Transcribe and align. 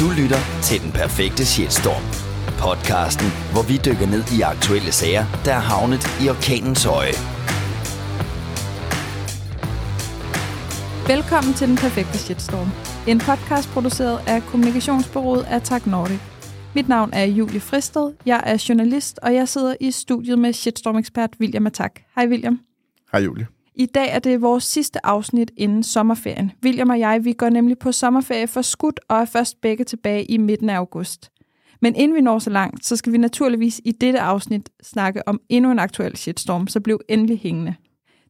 Du 0.00 0.08
lytter 0.20 0.42
til 0.62 0.78
Den 0.82 0.92
Perfekte 0.92 1.44
Shitstorm. 1.52 2.04
Podcasten, 2.64 3.28
hvor 3.52 3.64
vi 3.70 3.76
dykker 3.86 4.06
ned 4.14 4.22
i 4.36 4.38
aktuelle 4.54 4.92
sager, 5.00 5.24
der 5.44 5.52
er 5.60 5.64
havnet 5.70 6.04
i 6.22 6.24
orkanens 6.34 6.86
øje. 6.98 7.16
Velkommen 11.12 11.52
til 11.58 11.66
Den 11.68 11.78
Perfekte 11.84 12.18
Shitstorm. 12.18 12.68
En 13.10 13.18
podcast 13.28 13.68
produceret 13.74 14.18
af 14.28 14.42
kommunikationsbureauet 14.50 15.44
Attack 15.56 15.86
Nordic. 15.86 16.20
Mit 16.74 16.88
navn 16.88 17.10
er 17.12 17.24
Julie 17.24 17.60
Fristed. 17.60 18.06
Jeg 18.26 18.40
er 18.46 18.64
journalist, 18.68 19.18
og 19.22 19.34
jeg 19.34 19.48
sidder 19.48 19.74
i 19.80 19.90
studiet 19.90 20.38
med 20.38 20.52
shitstorm-ekspert 20.52 21.30
William 21.40 21.66
Attack. 21.66 21.92
Hej 22.16 22.26
William. 22.26 22.60
Hej 23.12 23.20
Julie. 23.20 23.55
I 23.78 23.86
dag 23.86 24.08
er 24.10 24.18
det 24.18 24.42
vores 24.42 24.64
sidste 24.64 25.06
afsnit 25.06 25.50
inden 25.56 25.82
sommerferien. 25.82 26.52
William 26.64 26.90
og 26.90 26.98
jeg, 26.98 27.24
vi 27.24 27.32
går 27.32 27.48
nemlig 27.48 27.78
på 27.78 27.92
sommerferie 27.92 28.48
for 28.48 28.62
skudt 28.62 29.00
og 29.08 29.18
er 29.18 29.24
først 29.24 29.60
begge 29.60 29.84
tilbage 29.84 30.24
i 30.24 30.36
midten 30.36 30.70
af 30.70 30.76
august. 30.76 31.30
Men 31.82 31.96
inden 31.96 32.14
vi 32.14 32.20
når 32.20 32.38
så 32.38 32.50
langt, 32.50 32.86
så 32.86 32.96
skal 32.96 33.12
vi 33.12 33.18
naturligvis 33.18 33.80
i 33.84 33.92
dette 33.92 34.20
afsnit 34.20 34.70
snakke 34.82 35.28
om 35.28 35.40
endnu 35.48 35.70
en 35.70 35.78
aktuel 35.78 36.16
shitstorm, 36.16 36.68
så 36.68 36.80
blev 36.80 37.00
endelig 37.08 37.38
hængende. 37.38 37.74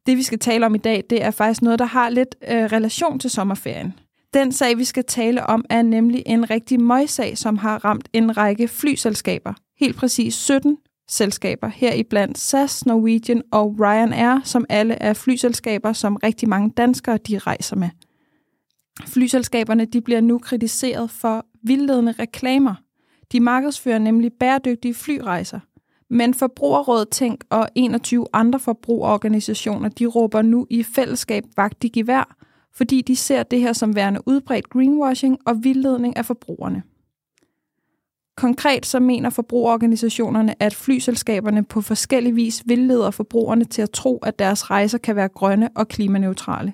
Det 0.05 0.17
vi 0.17 0.23
skal 0.23 0.39
tale 0.39 0.65
om 0.65 0.75
i 0.75 0.77
dag, 0.77 1.03
det 1.09 1.23
er 1.23 1.31
faktisk 1.31 1.61
noget, 1.61 1.79
der 1.79 1.85
har 1.85 2.09
lidt 2.09 2.35
øh, 2.49 2.63
relation 2.63 3.19
til 3.19 3.29
sommerferien. 3.29 3.93
Den 4.33 4.51
sag, 4.51 4.77
vi 4.77 4.83
skal 4.83 5.03
tale 5.03 5.45
om, 5.45 5.65
er 5.69 5.81
nemlig 5.81 6.23
en 6.25 6.49
rigtig 6.49 6.81
møjsag, 6.81 7.37
som 7.37 7.57
har 7.57 7.85
ramt 7.85 8.09
en 8.13 8.37
række 8.37 8.67
flyselskaber. 8.67 9.53
Helt 9.79 9.95
præcis 9.95 10.33
17 10.33 10.77
selskaber, 11.09 11.67
heriblandt 11.67 12.37
SAS, 12.37 12.85
Norwegian 12.85 13.43
og 13.51 13.75
Ryanair, 13.79 14.41
som 14.43 14.65
alle 14.69 14.93
er 14.93 15.13
flyselskaber, 15.13 15.93
som 15.93 16.15
rigtig 16.15 16.49
mange 16.49 16.69
danskere 16.69 17.17
de 17.17 17.37
rejser 17.37 17.75
med. 17.75 17.89
Flyselskaberne 19.05 19.85
de 19.85 20.01
bliver 20.01 20.21
nu 20.21 20.37
kritiseret 20.37 21.09
for 21.11 21.45
vildledende 21.63 22.11
reklamer. 22.11 22.75
De 23.31 23.39
markedsfører 23.39 23.99
nemlig 23.99 24.31
bæredygtige 24.39 24.93
flyrejser. 24.93 25.59
Men 26.09 26.33
Forbrugerrådet 26.33 27.09
Tænk 27.09 27.43
og 27.49 27.69
21 27.75 28.25
andre 28.33 28.59
forbrugerorganisationer 28.59 29.89
de 29.89 30.05
råber 30.05 30.41
nu 30.41 30.67
i 30.69 30.83
fællesskab 30.83 31.43
vagt 31.57 31.83
i 31.83 31.87
gevær, 31.89 32.35
fordi 32.73 33.01
de 33.01 33.15
ser 33.15 33.43
det 33.43 33.59
her 33.59 33.73
som 33.73 33.95
værende 33.95 34.19
udbredt 34.25 34.69
greenwashing 34.69 35.37
og 35.45 35.63
vildledning 35.63 36.17
af 36.17 36.25
forbrugerne. 36.25 36.83
Konkret 38.37 38.85
så 38.85 38.99
mener 38.99 39.29
forbrugerorganisationerne, 39.29 40.63
at 40.63 40.75
flyselskaberne 40.75 41.63
på 41.63 41.81
forskellig 41.81 42.35
vis 42.35 42.63
vildleder 42.65 43.11
forbrugerne 43.11 43.65
til 43.65 43.81
at 43.81 43.91
tro, 43.91 44.17
at 44.17 44.39
deres 44.39 44.69
rejser 44.69 44.97
kan 44.97 45.15
være 45.15 45.27
grønne 45.27 45.69
og 45.75 45.87
klimaneutrale. 45.87 46.73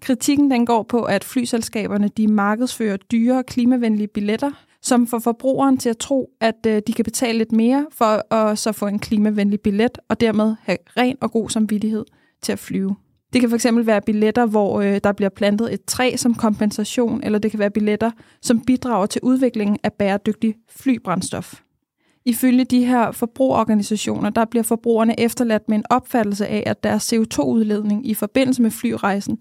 Kritikken 0.00 0.50
den 0.50 0.66
går 0.66 0.82
på, 0.82 1.02
at 1.02 1.24
flyselskaberne 1.24 2.08
de 2.08 2.28
markedsfører 2.28 2.96
dyre 2.96 3.44
klimavenlige 3.44 4.06
billetter, 4.08 4.50
som 4.82 5.06
får 5.06 5.18
forbrugeren 5.18 5.78
til 5.78 5.88
at 5.88 5.98
tro, 5.98 6.30
at 6.40 6.66
øh, 6.66 6.82
de 6.86 6.92
kan 6.92 7.04
betale 7.04 7.38
lidt 7.38 7.52
mere 7.52 7.86
for 7.92 8.34
at 8.34 8.58
så 8.58 8.72
få 8.72 8.86
en 8.86 8.98
klimavenlig 8.98 9.60
billet, 9.60 9.98
og 10.08 10.20
dermed 10.20 10.54
have 10.62 10.78
ren 10.96 11.16
og 11.20 11.32
god 11.32 11.50
samvittighed 11.50 12.04
til 12.42 12.52
at 12.52 12.58
flyve. 12.58 12.96
Det 13.34 13.40
kan 13.40 13.50
fx 13.50 13.66
være 13.86 14.00
billetter, 14.00 14.46
hvor 14.46 14.80
øh, 14.80 15.00
der 15.04 15.12
bliver 15.12 15.28
plantet 15.28 15.74
et 15.74 15.84
træ 15.84 16.16
som 16.16 16.34
kompensation, 16.34 17.20
eller 17.22 17.38
det 17.38 17.50
kan 17.50 17.60
være 17.60 17.70
billetter, 17.70 18.10
som 18.42 18.60
bidrager 18.60 19.06
til 19.06 19.20
udviklingen 19.22 19.78
af 19.82 19.92
bæredygtig 19.92 20.54
flybrændstof. 20.70 21.60
Ifølge 22.24 22.64
de 22.64 22.84
her 22.84 23.12
forbrugerorganisationer, 23.12 24.30
der 24.30 24.44
bliver 24.44 24.62
forbrugerne 24.62 25.20
efterladt 25.20 25.68
med 25.68 25.78
en 25.78 25.84
opfattelse 25.90 26.46
af, 26.46 26.62
at 26.66 26.84
deres 26.84 27.12
CO2-udledning 27.12 28.06
i 28.06 28.14
forbindelse 28.14 28.62
med 28.62 28.70
flyrejsen, 28.70 29.38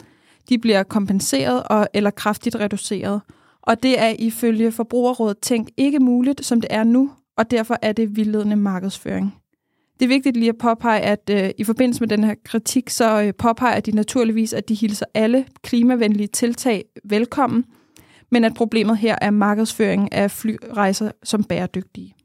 de 0.49 0.57
bliver 0.57 0.83
kompenseret 0.83 1.63
og, 1.63 1.87
eller 1.93 2.09
kraftigt 2.09 2.55
reduceret. 2.55 3.21
Og 3.61 3.83
det 3.83 4.01
er 4.01 4.13
ifølge 4.19 4.71
Forbrugerrådet 4.71 5.37
Tænk 5.41 5.69
ikke 5.77 5.99
muligt, 5.99 6.45
som 6.45 6.61
det 6.61 6.67
er 6.73 6.83
nu, 6.83 7.11
og 7.37 7.51
derfor 7.51 7.77
er 7.81 7.91
det 7.91 8.15
vildledende 8.15 8.55
markedsføring. 8.55 9.42
Det 10.03 10.09
er 10.09 10.15
vigtigt 10.15 10.37
lige 10.37 10.49
at 10.49 10.57
påpege, 10.57 11.01
at 11.01 11.29
øh, 11.31 11.49
i 11.57 11.63
forbindelse 11.63 12.01
med 12.01 12.07
den 12.07 12.23
her 12.23 12.35
kritik, 12.45 12.89
så 12.89 13.21
øh, 13.21 13.33
påpeger 13.33 13.79
de 13.79 13.91
naturligvis, 13.91 14.53
at 14.53 14.69
de 14.69 14.75
hilser 14.75 15.05
alle 15.13 15.45
klimavenlige 15.61 16.27
tiltag 16.27 16.85
velkommen, 17.03 17.65
men 18.31 18.43
at 18.43 18.53
problemet 18.53 18.97
her 18.97 19.15
er 19.21 19.31
markedsføringen 19.31 20.09
af 20.11 20.31
flyrejser 20.31 21.11
som 21.23 21.43
bæredygtige. 21.43 22.15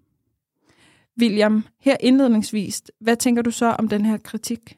William, 1.21 1.65
her 1.81 1.97
indledningsvis, 2.01 2.83
hvad 3.01 3.17
tænker 3.17 3.43
du 3.43 3.51
så 3.51 3.67
om 3.67 3.89
den 3.89 4.05
her 4.05 4.17
kritik? 4.17 4.77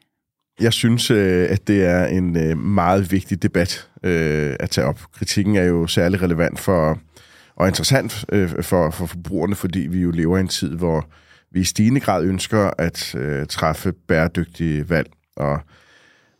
Jeg 0.59 0.73
synes, 0.73 1.11
øh, 1.11 1.47
at 1.49 1.67
det 1.67 1.85
er 1.85 2.05
en 2.05 2.37
øh, 2.37 2.57
meget 2.57 3.11
vigtig 3.11 3.43
debat 3.43 3.89
øh, 4.03 4.55
at 4.59 4.69
tage 4.69 4.87
op. 4.87 4.99
Kritikken 5.13 5.55
er 5.55 5.63
jo 5.63 5.87
særlig 5.87 6.21
relevant 6.21 6.59
for 6.59 6.99
og 7.55 7.67
interessant 7.67 8.11
for, 8.61 8.89
for 8.91 9.05
forbrugerne, 9.05 9.55
fordi 9.55 9.79
vi 9.79 9.99
jo 10.01 10.11
lever 10.11 10.37
i 10.37 10.39
en 10.39 10.47
tid, 10.47 10.75
hvor 10.75 11.07
vi 11.51 11.59
i 11.59 11.63
stigende 11.63 11.99
grad 11.99 12.23
ønsker 12.23 12.71
at 12.77 13.15
øh, 13.15 13.45
træffe 13.45 13.91
bæredygtige 14.07 14.89
valg. 14.89 15.09
Og, 15.35 15.59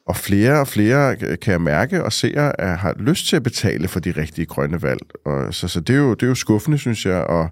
og 0.08 0.16
flere 0.16 0.60
og 0.60 0.68
flere 0.68 1.16
øh, 1.22 1.40
kan 1.40 1.52
jeg 1.52 1.62
mærke 1.62 2.04
og 2.04 2.14
se, 2.14 2.34
at 2.38 2.80
har 2.80 2.96
lyst 3.00 3.28
til 3.28 3.36
at 3.36 3.44
betale 3.44 3.88
for 3.88 4.00
de 4.00 4.12
rigtige 4.12 4.46
grønne 4.46 4.82
valg. 4.82 5.02
Og, 5.26 5.54
så 5.54 5.68
så 5.68 5.80
det, 5.80 5.94
er 5.94 6.00
jo, 6.00 6.14
det 6.14 6.24
er 6.24 6.28
jo 6.28 6.36
skuffende, 6.36 6.78
synes 6.78 7.06
jeg, 7.06 7.24
og, 7.24 7.50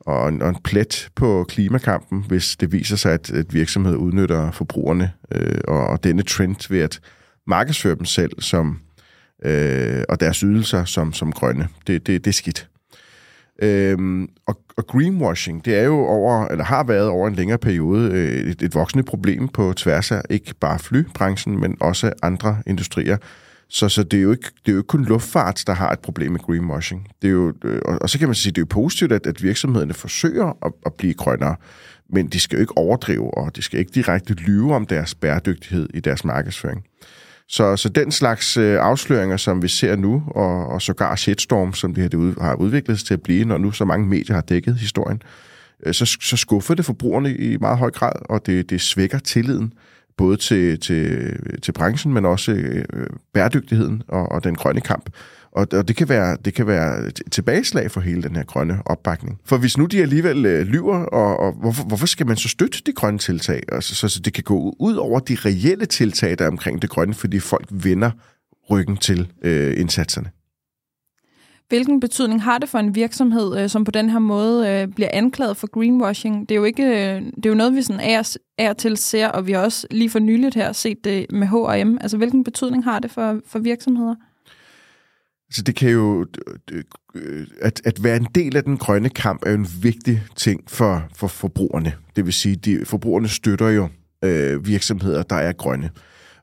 og, 0.00 0.28
en, 0.28 0.42
og 0.42 0.48
en 0.48 0.56
plet 0.64 1.08
på 1.14 1.46
klimakampen, 1.48 2.24
hvis 2.28 2.56
det 2.56 2.72
viser 2.72 2.96
sig, 2.96 3.12
at, 3.12 3.30
at 3.30 3.54
virksomheder 3.54 3.96
udnytter 3.96 4.50
forbrugerne 4.50 5.12
øh, 5.32 5.60
og, 5.68 5.86
og 5.86 6.04
denne 6.04 6.22
trend 6.22 6.70
ved 6.70 6.80
at 6.80 7.00
markedsføre 7.46 7.94
dem 7.94 8.04
selv 8.04 8.40
som, 8.40 8.80
øh, 9.44 10.02
og 10.08 10.20
deres 10.20 10.38
ydelser 10.38 10.84
som, 10.84 11.12
som 11.12 11.32
grønne. 11.32 11.68
Det, 11.86 12.06
det, 12.06 12.24
det 12.24 12.30
er 12.30 12.34
skidt. 12.34 12.68
Øhm, 13.62 14.28
og, 14.46 14.60
og 14.76 14.86
greenwashing, 14.86 15.64
det 15.64 15.74
er 15.74 15.82
jo 15.82 16.06
over, 16.06 16.46
eller 16.46 16.64
har 16.64 16.84
været 16.84 17.08
over 17.08 17.28
en 17.28 17.34
længere 17.34 17.58
periode 17.58 18.10
øh, 18.12 18.50
et, 18.50 18.62
et 18.62 18.74
voksende 18.74 19.04
problem 19.04 19.48
på 19.48 19.72
tværs 19.72 20.12
af 20.12 20.22
ikke 20.30 20.54
bare 20.60 20.78
flybranchen, 20.78 21.60
men 21.60 21.76
også 21.80 22.12
andre 22.22 22.56
industrier. 22.66 23.16
Så, 23.68 23.88
så 23.88 24.02
det, 24.02 24.18
er 24.18 24.22
jo 24.22 24.30
ikke, 24.30 24.50
det 24.64 24.68
er 24.68 24.72
jo 24.72 24.78
ikke 24.78 24.86
kun 24.86 25.04
luftfart, 25.04 25.64
der 25.66 25.72
har 25.72 25.90
et 25.90 25.98
problem 25.98 26.32
med 26.32 26.40
greenwashing. 26.40 27.08
Det 27.22 27.28
er 27.28 27.32
jo, 27.32 27.52
øh, 27.64 27.80
og, 27.84 27.98
og 28.00 28.10
så 28.10 28.18
kan 28.18 28.28
man 28.28 28.34
sige, 28.34 28.52
det 28.52 28.58
er 28.58 28.62
jo 28.62 28.66
positivt, 28.70 29.12
at, 29.12 29.26
at 29.26 29.42
virksomhederne 29.42 29.94
forsøger 29.94 30.56
at, 30.66 30.72
at 30.86 30.94
blive 30.94 31.14
grønnere, 31.14 31.56
men 32.10 32.26
de 32.26 32.40
skal 32.40 32.56
jo 32.56 32.60
ikke 32.60 32.78
overdrive, 32.78 33.38
og 33.38 33.56
de 33.56 33.62
skal 33.62 33.80
ikke 33.80 33.92
direkte 33.94 34.34
lyve 34.34 34.74
om 34.74 34.86
deres 34.86 35.14
bæredygtighed 35.14 35.88
i 35.94 36.00
deres 36.00 36.24
markedsføring. 36.24 36.84
Så, 37.48 37.76
så 37.76 37.88
den 37.88 38.12
slags 38.12 38.56
øh, 38.56 38.78
afsløringer, 38.80 39.36
som 39.36 39.62
vi 39.62 39.68
ser 39.68 39.96
nu, 39.96 40.22
og, 40.26 40.68
og 40.68 40.82
sågar 40.82 41.16
shitstorm, 41.16 41.72
som 41.72 41.94
det 41.94 42.02
her 42.02 42.08
det 42.08 42.18
ud, 42.18 42.34
har 42.40 42.54
udviklet 42.54 42.98
sig 42.98 43.06
til 43.06 43.14
at 43.14 43.22
blive, 43.22 43.44
når 43.44 43.58
nu 43.58 43.72
så 43.72 43.84
mange 43.84 44.06
medier 44.06 44.34
har 44.34 44.42
dækket 44.42 44.74
historien, 44.76 45.22
øh, 45.86 45.94
så, 45.94 46.16
så 46.22 46.36
skuffer 46.36 46.74
det 46.74 46.84
forbrugerne 46.84 47.36
i 47.36 47.56
meget 47.56 47.78
høj 47.78 47.90
grad, 47.90 48.12
og 48.28 48.46
det, 48.46 48.70
det 48.70 48.80
svækker 48.80 49.18
tilliden 49.18 49.72
både 50.16 50.36
til, 50.36 50.80
til, 50.80 51.32
til 51.62 51.72
branchen, 51.72 52.14
men 52.14 52.24
også 52.24 52.52
øh, 52.52 52.84
øh 52.92 53.06
bæredygtigheden 53.34 54.02
og, 54.08 54.32
og 54.32 54.44
den 54.44 54.54
grønne 54.54 54.80
kamp. 54.80 55.10
Og, 55.56 55.66
og 55.72 55.88
det, 55.88 55.96
kan 55.96 56.08
være, 56.08 56.36
det 56.44 56.54
kan 56.54 56.66
være 56.66 57.06
et 57.06 57.20
tilbageslag 57.30 57.90
for 57.90 58.00
hele 58.00 58.22
den 58.22 58.36
her 58.36 58.44
grønne 58.44 58.78
opbakning. 58.86 59.40
For 59.44 59.56
hvis 59.56 59.78
nu 59.78 59.86
de 59.86 60.02
alligevel 60.02 60.46
øh, 60.46 60.66
lyver, 60.66 60.96
og, 60.96 61.40
og 61.40 61.52
hvorfor, 61.52 61.84
hvorfor 61.84 62.06
skal 62.06 62.26
man 62.26 62.36
så 62.36 62.48
støtte 62.48 62.82
de 62.86 62.92
grønne 62.92 63.18
tiltag? 63.18 63.62
Altså, 63.72 63.94
så, 63.94 64.08
så 64.08 64.20
det 64.20 64.32
kan 64.32 64.44
gå 64.44 64.76
ud 64.78 64.94
over 64.94 65.20
de 65.20 65.34
reelle 65.34 65.86
tiltag, 65.86 66.38
der 66.38 66.44
er 66.44 66.48
omkring 66.48 66.82
det 66.82 66.90
grønne, 66.90 67.14
fordi 67.14 67.38
folk 67.38 67.66
vender 67.70 68.10
ryggen 68.70 68.96
til 68.96 69.32
øh, 69.42 69.80
indsatserne. 69.80 70.30
Hvilken 71.68 72.00
betydning 72.00 72.42
har 72.42 72.58
det 72.58 72.68
for 72.68 72.78
en 72.78 72.94
virksomhed, 72.94 73.58
øh, 73.58 73.68
som 73.68 73.84
på 73.84 73.90
den 73.90 74.10
her 74.10 74.18
måde 74.18 74.68
øh, 74.68 74.88
bliver 74.88 75.10
anklaget 75.12 75.56
for 75.56 75.66
greenwashing? 75.66 76.48
Det 76.48 76.54
er 76.54 76.56
jo 76.56 76.64
ikke 76.64 76.84
øh, 76.84 77.22
det 77.22 77.46
er 77.46 77.50
jo 77.50 77.54
noget, 77.54 77.74
vi 77.74 77.82
sådan 77.82 78.00
er, 78.00 78.36
er 78.58 78.72
til 78.72 78.96
ser, 78.96 79.28
og 79.28 79.46
vi 79.46 79.52
har 79.52 79.60
også 79.60 79.86
lige 79.90 80.10
for 80.10 80.18
nyligt 80.18 80.54
her 80.54 80.72
set 80.72 81.04
det 81.04 81.26
med 81.32 81.46
H&M. 81.46 81.98
Altså, 82.00 82.16
hvilken 82.16 82.44
betydning 82.44 82.84
har 82.84 82.98
det 82.98 83.10
for, 83.10 83.40
for 83.46 83.58
virksomheder? 83.58 84.14
Så 85.50 85.62
det 85.62 85.76
kan 85.76 85.90
jo... 85.90 86.26
At, 87.62 87.80
at 87.84 88.04
være 88.04 88.16
en 88.16 88.26
del 88.34 88.56
af 88.56 88.64
den 88.64 88.76
grønne 88.76 89.08
kamp 89.08 89.42
er 89.46 89.50
jo 89.50 89.56
en 89.56 89.68
vigtig 89.80 90.22
ting 90.36 90.60
for, 90.68 91.04
for 91.14 91.26
forbrugerne. 91.26 91.92
Det 92.16 92.24
vil 92.24 92.32
sige, 92.32 92.56
de 92.56 92.84
forbrugerne 92.84 93.28
støtter 93.28 93.68
jo 93.68 93.88
øh, 94.24 94.66
virksomheder, 94.66 95.22
der 95.22 95.36
er 95.36 95.52
grønne. 95.52 95.90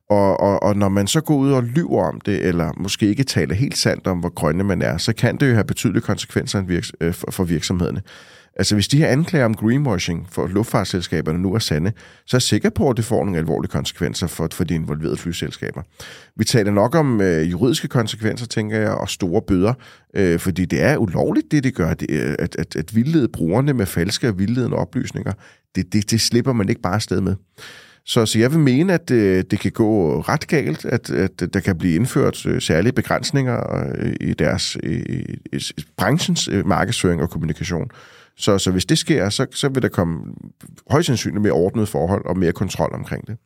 Og, 0.09 0.39
og, 0.39 0.63
og 0.63 0.75
når 0.75 0.89
man 0.89 1.07
så 1.07 1.21
går 1.21 1.35
ud 1.35 1.51
og 1.51 1.63
lyver 1.63 2.03
om 2.03 2.21
det, 2.21 2.45
eller 2.45 2.71
måske 2.77 3.07
ikke 3.07 3.23
taler 3.23 3.55
helt 3.55 3.77
sandt 3.77 4.07
om, 4.07 4.19
hvor 4.19 4.29
grønne 4.29 4.63
man 4.63 4.81
er, 4.81 4.97
så 4.97 5.13
kan 5.13 5.37
det 5.37 5.49
jo 5.49 5.53
have 5.53 5.63
betydelige 5.63 6.01
konsekvenser 6.01 6.81
øh, 7.01 7.13
for 7.13 7.43
virksomhederne. 7.43 8.01
Altså, 8.55 8.75
hvis 8.75 8.87
de 8.87 8.97
her 8.97 9.07
anklager 9.07 9.45
om 9.45 9.53
greenwashing 9.53 10.27
for 10.31 10.47
luftfartsselskaberne 10.47 11.39
nu 11.39 11.53
er 11.53 11.59
sande, 11.59 11.91
så 12.25 12.37
er 12.37 12.39
jeg 12.39 12.41
sikker 12.41 12.69
på, 12.69 12.89
at 12.89 12.97
det 12.97 13.05
får 13.05 13.25
nogle 13.25 13.39
alvorlige 13.39 13.71
konsekvenser 13.71 14.27
for, 14.27 14.47
for 14.51 14.63
de 14.63 14.75
involverede 14.75 15.17
flyselskaber. 15.17 15.81
Vi 16.35 16.43
taler 16.43 16.71
nok 16.71 16.95
om 16.95 17.21
øh, 17.21 17.51
juridiske 17.51 17.87
konsekvenser, 17.87 18.45
tænker 18.45 18.79
jeg, 18.79 18.91
og 18.91 19.09
store 19.09 19.41
bøder, 19.41 19.73
øh, 20.15 20.39
fordi 20.39 20.65
det 20.65 20.81
er 20.81 20.97
ulovligt, 20.97 21.51
det 21.51 21.63
de 21.63 21.71
gør, 21.71 21.93
det, 21.93 22.11
øh, 22.11 22.35
at, 22.39 22.55
at, 22.55 22.75
at 22.75 22.95
vildlede 22.95 23.27
brugerne 23.27 23.73
med 23.73 23.85
falske 23.85 24.27
og 24.27 24.39
vildledende 24.39 24.77
oplysninger. 24.77 25.33
Det, 25.75 25.93
det, 25.93 26.11
det 26.11 26.21
slipper 26.21 26.53
man 26.53 26.69
ikke 26.69 26.81
bare 26.81 26.95
afsted 26.95 27.21
med. 27.21 27.35
Så, 28.05 28.25
så 28.25 28.39
jeg 28.39 28.51
vil 28.51 28.59
mene, 28.59 28.93
at 28.93 29.11
øh, 29.11 29.43
det 29.51 29.59
kan 29.59 29.71
gå 29.71 30.21
ret 30.21 30.47
galt, 30.47 30.85
at, 30.85 31.09
at 31.09 31.53
der 31.53 31.59
kan 31.59 31.77
blive 31.77 31.95
indført 31.95 32.45
øh, 32.45 32.61
særlige 32.61 32.93
begrænsninger 32.93 33.85
øh, 33.97 34.13
i 34.21 34.33
deres 34.33 34.77
i, 34.83 34.93
i, 34.93 35.39
i 35.77 35.85
branchens 35.97 36.47
øh, 36.47 36.67
markedsføring 36.67 37.21
og 37.21 37.29
kommunikation. 37.29 37.91
Så, 38.37 38.57
så 38.57 38.71
hvis 38.71 38.85
det 38.85 38.97
sker, 38.97 39.29
så, 39.29 39.45
så 39.51 39.69
vil 39.69 39.81
der 39.81 39.89
komme 39.89 40.23
højst 40.89 41.07
sandsynligt 41.07 41.41
mere 41.41 41.53
ordnet 41.53 41.89
forhold 41.89 42.25
og 42.25 42.37
mere 42.37 42.51
kontrol 42.51 42.93
omkring 42.93 43.27
det. 43.27 43.37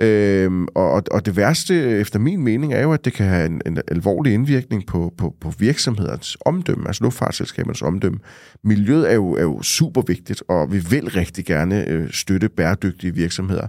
Øhm, 0.00 0.66
og, 0.74 1.02
og 1.10 1.26
det 1.26 1.36
værste, 1.36 1.74
efter 2.00 2.18
min 2.18 2.42
mening, 2.42 2.74
er 2.74 2.82
jo, 2.82 2.92
at 2.92 3.04
det 3.04 3.12
kan 3.12 3.26
have 3.26 3.46
en, 3.46 3.62
en 3.66 3.78
alvorlig 3.88 4.32
indvirkning 4.32 4.86
på, 4.86 5.12
på, 5.18 5.34
på 5.40 5.52
virksomhedernes 5.58 6.36
omdømme, 6.40 6.88
altså 6.88 7.04
luftfartsselskabernes 7.04 7.82
omdømme. 7.82 8.18
Miljøet 8.64 9.10
er 9.10 9.14
jo, 9.14 9.32
er 9.32 9.42
jo 9.42 9.62
super 9.62 10.02
vigtigt, 10.06 10.42
og 10.48 10.72
vi 10.72 10.78
vil 10.78 11.10
rigtig 11.10 11.46
gerne 11.46 11.88
øh, 11.88 12.10
støtte 12.10 12.48
bæredygtige 12.48 13.14
virksomheder. 13.14 13.66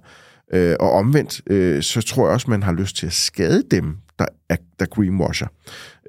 Øh, 0.53 0.75
og 0.79 0.91
omvendt, 0.91 1.41
øh, 1.47 1.83
så 1.83 2.01
tror 2.01 2.25
jeg 2.25 2.33
også, 2.33 2.49
man 2.49 2.63
har 2.63 2.73
lyst 2.73 2.95
til 2.95 3.05
at 3.05 3.13
skade 3.13 3.63
dem, 3.71 3.97
der, 4.19 4.25
er, 4.49 4.55
der 4.79 4.85
greenwasher. 4.85 5.47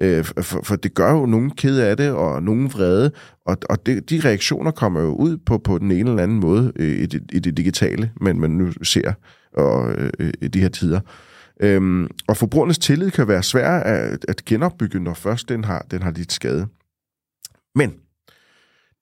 Øh, 0.01 0.25
for, 0.25 0.61
for 0.63 0.75
det 0.75 0.93
gør 0.93 1.11
jo 1.11 1.25
nogen 1.25 1.51
ked 1.51 1.79
af 1.79 1.97
det, 1.97 2.11
og 2.11 2.43
nogen 2.43 2.73
vrede, 2.73 3.11
og, 3.45 3.57
og 3.69 3.85
det, 3.85 4.09
de 4.09 4.21
reaktioner 4.25 4.71
kommer 4.71 5.01
jo 5.01 5.15
ud 5.15 5.37
på, 5.37 5.57
på 5.57 5.77
den 5.77 5.91
ene 5.91 6.09
eller 6.09 6.23
anden 6.23 6.39
måde 6.39 6.71
øh, 6.75 7.03
i, 7.03 7.05
det, 7.05 7.23
i 7.31 7.39
det 7.39 7.57
digitale, 7.57 8.11
men 8.21 8.39
man 8.39 8.51
nu 8.51 8.71
ser 8.83 9.13
og, 9.53 9.93
øh, 10.19 10.33
i 10.41 10.47
de 10.47 10.61
her 10.61 10.69
tider. 10.69 10.99
Øhm, 11.59 12.07
og 12.27 12.37
forbrugernes 12.37 12.79
tillid 12.79 13.11
kan 13.11 13.27
være 13.27 13.43
svær 13.43 13.69
at, 13.69 14.25
at 14.27 14.45
genopbygge, 14.45 14.99
når 14.99 15.13
først 15.13 15.49
den 15.49 15.63
har, 15.63 15.85
den 15.91 16.01
har 16.01 16.11
lidt 16.11 16.31
skade. 16.31 16.67
Men 17.75 17.93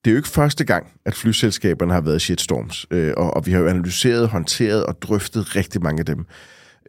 det 0.06 0.12
er 0.12 0.12
jo 0.12 0.18
ikke 0.18 0.30
første 0.30 0.66
gang, 0.66 0.88
at 1.06 1.16
flyselskaberne 1.16 1.94
har 1.94 2.02
været 2.02 2.22
shitstorms, 2.22 2.86
øh, 2.92 3.14
og, 3.18 3.34
og 3.34 3.46
vi 3.46 3.52
har 3.52 3.60
jo 3.60 3.68
analyseret, 3.68 4.30
håndteret 4.30 4.86
og 4.86 5.02
drøftet 5.02 5.56
rigtig 5.56 5.84
mange 5.84 6.00
af 6.00 6.06
dem. 6.06 6.26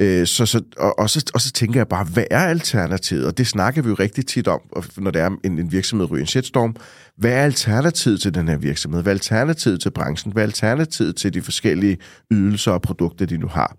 Øh, 0.00 0.26
så, 0.26 0.46
så, 0.46 0.62
og, 0.76 0.98
og, 0.98 1.10
så, 1.10 1.30
og 1.34 1.40
så 1.40 1.52
tænker 1.52 1.80
jeg 1.80 1.88
bare, 1.88 2.04
hvad 2.04 2.24
er 2.30 2.40
alternativet? 2.40 3.26
Og 3.26 3.38
det 3.38 3.46
snakker 3.46 3.82
vi 3.82 3.88
jo 3.88 3.94
rigtig 3.94 4.26
tit 4.26 4.48
om, 4.48 4.60
når 4.96 5.10
der 5.10 5.22
er 5.22 5.30
en, 5.44 5.58
en 5.58 5.72
virksomhed 5.72 6.10
ryger 6.10 6.20
en 6.20 6.26
shitstorm. 6.26 6.76
Hvad 7.16 7.32
er 7.32 7.42
alternativet 7.42 8.20
til 8.20 8.34
den 8.34 8.48
her 8.48 8.56
virksomhed? 8.56 9.02
Hvad 9.02 9.12
er 9.12 9.14
alternativet 9.14 9.80
til 9.80 9.90
branchen? 9.90 10.32
Hvad 10.32 10.42
er 10.42 10.46
alternativet 10.46 11.16
til 11.16 11.34
de 11.34 11.42
forskellige 11.42 11.98
ydelser 12.30 12.72
og 12.72 12.82
produkter, 12.82 13.26
de 13.26 13.38
nu 13.38 13.46
har? 13.46 13.76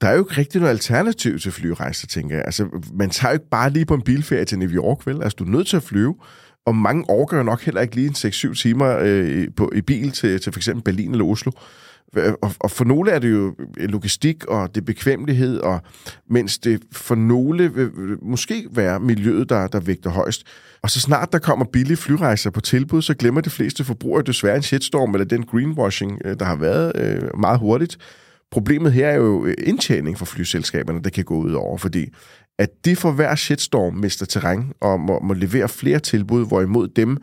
Der 0.00 0.08
er 0.08 0.12
jo 0.12 0.18
ikke 0.18 0.40
rigtig 0.40 0.60
noget 0.60 0.72
alternativ 0.72 1.38
til 1.38 1.52
flyrejser, 1.52 2.06
tænker 2.06 2.36
jeg. 2.36 2.44
Altså, 2.44 2.82
man 2.94 3.10
tager 3.10 3.32
jo 3.32 3.34
ikke 3.34 3.48
bare 3.50 3.70
lige 3.70 3.86
på 3.86 3.94
en 3.94 4.02
bilferie 4.02 4.44
til 4.44 4.58
New 4.58 4.68
York, 4.68 5.06
vel? 5.06 5.22
Altså, 5.22 5.36
du 5.36 5.44
er 5.44 5.48
nødt 5.48 5.66
til 5.66 5.76
at 5.76 5.82
flyve, 5.82 6.14
og 6.68 6.76
mange 6.76 7.04
overgør 7.10 7.42
nok 7.42 7.62
heller 7.62 7.80
ikke 7.80 7.94
lige 7.94 8.06
en 8.06 8.14
6-7 8.14 8.62
timer 8.62 8.98
øh, 9.00 9.48
på, 9.56 9.72
i 9.74 9.80
bil 9.80 10.10
til, 10.10 10.40
til 10.40 10.52
for 10.52 10.58
eksempel 10.58 10.84
Berlin 10.84 11.10
eller 11.10 11.24
Oslo. 11.24 11.52
Og, 12.42 12.52
og 12.60 12.70
for 12.70 12.84
nogle 12.84 13.10
er 13.10 13.18
det 13.18 13.30
jo 13.30 13.54
øh, 13.78 13.88
logistik, 13.88 14.44
og 14.44 14.74
det 14.74 14.84
bekvemmelighed, 14.84 15.58
og 15.58 15.80
mens 16.30 16.58
det 16.58 16.82
for 16.92 17.14
nogle 17.14 17.74
vil, 17.74 17.90
vil 17.96 18.16
måske 18.22 18.66
være 18.70 19.00
miljøet, 19.00 19.48
der, 19.48 19.66
der 19.66 19.80
vægter 19.80 20.10
højst. 20.10 20.42
Og 20.82 20.90
så 20.90 21.00
snart 21.00 21.32
der 21.32 21.38
kommer 21.38 21.64
billige 21.64 21.96
flyrejser 21.96 22.50
på 22.50 22.60
tilbud, 22.60 23.02
så 23.02 23.14
glemmer 23.14 23.40
de 23.40 23.50
fleste 23.50 23.84
forbrugere 23.84 24.22
desværre 24.22 24.56
en 24.56 24.62
shitstorm, 24.62 25.14
eller 25.14 25.24
den 25.24 25.42
greenwashing, 25.42 26.20
øh, 26.24 26.36
der 26.38 26.44
har 26.44 26.56
været 26.56 26.92
øh, 26.96 27.40
meget 27.40 27.58
hurtigt. 27.58 27.98
Problemet 28.50 28.92
her 28.92 29.08
er 29.08 29.16
jo 29.16 29.44
øh, 29.44 29.54
indtjening 29.58 30.18
for 30.18 30.24
flyselskaberne, 30.24 31.02
der 31.02 31.10
kan 31.10 31.24
gå 31.24 31.34
ud 31.34 31.52
over, 31.52 31.78
fordi 31.78 32.06
at 32.58 32.84
de 32.84 32.96
for 32.96 33.10
hver 33.10 33.34
shitstorm 33.34 33.94
mister 33.94 34.26
terræn 34.26 34.72
og 34.80 35.00
må, 35.00 35.20
må 35.20 35.34
levere 35.34 35.68
flere 35.68 35.98
tilbud, 35.98 36.46
hvorimod 36.46 36.88
dem, 36.88 37.16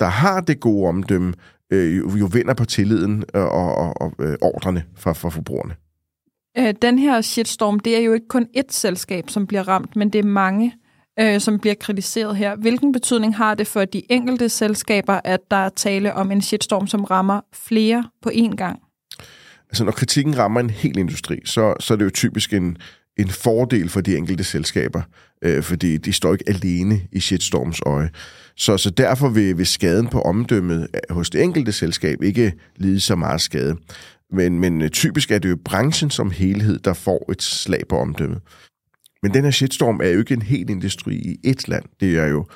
der 0.00 0.06
har 0.06 0.40
det 0.40 0.60
gode 0.60 0.88
omdømme, 0.88 1.34
øh, 1.70 1.96
jo, 1.96 2.16
jo 2.16 2.26
vinder 2.32 2.54
på 2.54 2.64
tilliden 2.64 3.24
øh, 3.34 3.42
og, 3.42 3.74
og, 3.74 4.00
og 4.00 4.14
øh, 4.20 4.36
ordrene 4.42 4.84
fra, 4.96 5.12
fra 5.12 5.28
forbrugerne. 5.28 5.74
Øh, 6.58 6.74
den 6.82 6.98
her 6.98 7.20
shitstorm, 7.20 7.80
det 7.80 7.96
er 7.96 8.00
jo 8.00 8.12
ikke 8.12 8.28
kun 8.28 8.46
ét 8.56 8.70
selskab, 8.70 9.30
som 9.30 9.46
bliver 9.46 9.68
ramt, 9.68 9.96
men 9.96 10.10
det 10.10 10.18
er 10.18 10.28
mange, 10.28 10.74
øh, 11.20 11.40
som 11.40 11.58
bliver 11.58 11.74
kritiseret 11.74 12.36
her. 12.36 12.56
Hvilken 12.56 12.92
betydning 12.92 13.36
har 13.36 13.54
det 13.54 13.66
for 13.66 13.84
de 13.84 14.02
enkelte 14.12 14.48
selskaber, 14.48 15.20
at 15.24 15.40
der 15.50 15.56
er 15.56 15.68
tale 15.68 16.14
om 16.14 16.30
en 16.32 16.42
shitstorm, 16.42 16.86
som 16.86 17.04
rammer 17.04 17.40
flere 17.52 18.04
på 18.22 18.30
én 18.34 18.56
gang? 18.56 18.80
Altså, 19.68 19.84
når 19.84 19.92
kritikken 19.92 20.38
rammer 20.38 20.60
en 20.60 20.70
hel 20.70 20.98
industri, 20.98 21.38
så, 21.44 21.74
så 21.80 21.94
er 21.94 21.98
det 21.98 22.04
jo 22.04 22.10
typisk 22.10 22.52
en, 22.52 22.76
en 23.20 23.28
fordel 23.28 23.88
for 23.88 24.00
de 24.00 24.16
enkelte 24.16 24.44
selskaber, 24.44 25.02
øh, 25.42 25.62
fordi 25.62 25.96
de 25.96 26.12
står 26.12 26.32
ikke 26.32 26.48
alene 26.48 27.00
i 27.12 27.20
shitstorms 27.20 27.80
øje. 27.86 28.10
Så, 28.56 28.76
så 28.76 28.90
derfor 28.90 29.28
vil, 29.28 29.58
vil 29.58 29.66
skaden 29.66 30.06
på 30.08 30.20
omdømmet 30.20 30.88
øh, 30.94 31.14
hos 31.14 31.30
det 31.30 31.42
enkelte 31.42 31.72
selskab 31.72 32.22
ikke 32.22 32.52
lide 32.76 33.00
så 33.00 33.16
meget 33.16 33.40
skade. 33.40 33.76
Men, 34.32 34.58
men 34.58 34.82
øh, 34.82 34.90
typisk 34.90 35.30
er 35.30 35.38
det 35.38 35.50
jo 35.50 35.58
branchen 35.64 36.10
som 36.10 36.30
helhed, 36.30 36.78
der 36.78 36.94
får 36.94 37.32
et 37.32 37.42
slag 37.42 37.82
på 37.88 37.98
omdømmet. 37.98 38.40
Men 39.22 39.34
den 39.34 39.44
her 39.44 39.50
shitstorm 39.50 40.00
er 40.02 40.08
jo 40.08 40.18
ikke 40.18 40.34
en 40.34 40.42
hel 40.42 40.70
industri 40.70 41.14
i 41.14 41.36
et 41.44 41.68
land. 41.68 41.84
Det 42.00 42.18
er 42.18 42.26
jo, 42.26 42.46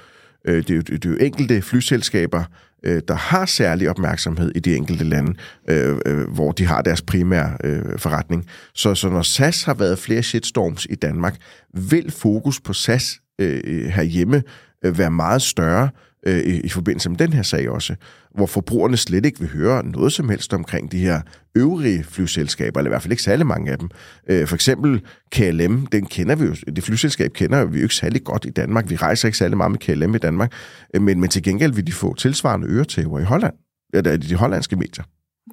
øh, 0.44 0.56
det 0.56 0.70
er 0.70 0.74
jo, 0.74 0.80
det 0.80 1.04
er 1.04 1.10
jo 1.10 1.16
enkelte 1.20 1.62
flyselskaber, 1.62 2.44
øh, 2.82 3.02
der 3.08 3.14
har 3.14 3.46
særlig 3.46 3.90
opmærksomhed 3.90 4.52
i 4.54 4.58
de 4.58 4.76
enkelte 4.76 5.04
lande, 5.04 5.34
øh, 5.68 5.96
øh, 6.06 6.28
hvor 6.28 6.52
de 6.52 6.66
har 6.66 6.82
deres 6.82 7.02
primære 7.02 7.56
øh, 7.64 7.98
forretning. 7.98 8.46
Så, 8.74 8.94
så 8.94 9.08
når 9.08 9.22
SAS 9.22 9.64
har 9.64 9.74
været 9.74 9.98
flere 9.98 10.22
shitstorms 10.22 10.86
i 10.90 10.94
Danmark, 10.94 11.36
vil 11.74 12.10
fokus 12.10 12.60
på 12.60 12.72
SAS 12.72 13.20
øh, 13.38 13.60
øh 13.64 13.84
herhjemme 13.84 14.42
øh, 14.84 14.98
være 14.98 15.10
meget 15.10 15.42
større 15.42 15.88
øh, 16.26 16.38
i, 16.38 16.60
i 16.60 16.68
forbindelse 16.68 17.10
med 17.10 17.18
den 17.18 17.32
her 17.32 17.42
sag 17.42 17.70
også, 17.70 17.94
hvor 18.34 18.46
forbrugerne 18.46 18.96
slet 18.96 19.26
ikke 19.26 19.40
vil 19.40 19.48
høre 19.48 19.86
noget 19.86 20.12
som 20.12 20.28
helst 20.28 20.54
omkring 20.54 20.92
de 20.92 20.98
her 20.98 21.20
øvrige 21.54 22.04
flyselskaber, 22.04 22.80
eller 22.80 22.88
i 22.88 22.92
hvert 22.92 23.02
fald 23.02 23.12
ikke 23.12 23.22
særlig 23.22 23.46
mange 23.46 23.72
af 23.72 23.78
dem. 23.78 23.88
Øh, 24.28 24.46
for 24.46 24.54
eksempel 24.54 25.02
KLM, 25.32 25.86
den 25.86 26.06
kender 26.06 26.36
vi 26.36 26.44
jo, 26.44 26.54
det 26.76 26.84
flyselskab 26.84 27.32
kender 27.32 27.64
vi 27.64 27.78
jo 27.78 27.82
ikke 27.82 27.94
særlig 27.94 28.24
godt 28.24 28.44
i 28.44 28.50
Danmark. 28.50 28.90
Vi 28.90 28.96
rejser 28.96 29.28
ikke 29.28 29.38
særlig 29.38 29.56
meget 29.56 29.70
med 29.70 29.78
KLM 29.78 30.14
i 30.14 30.18
Danmark, 30.18 30.52
øh, 30.94 31.02
men, 31.02 31.20
men 31.20 31.30
til 31.30 31.42
gengæld 31.42 31.72
vil 31.72 31.86
de 31.86 31.92
få 31.92 32.14
tilsvarende 32.14 32.66
øretæver 32.66 33.18
i 33.18 33.24
Holland, 33.24 33.54
eller 33.94 34.12
i 34.12 34.16
de 34.16 34.34
hollandske 34.34 34.76
medier. 34.76 35.04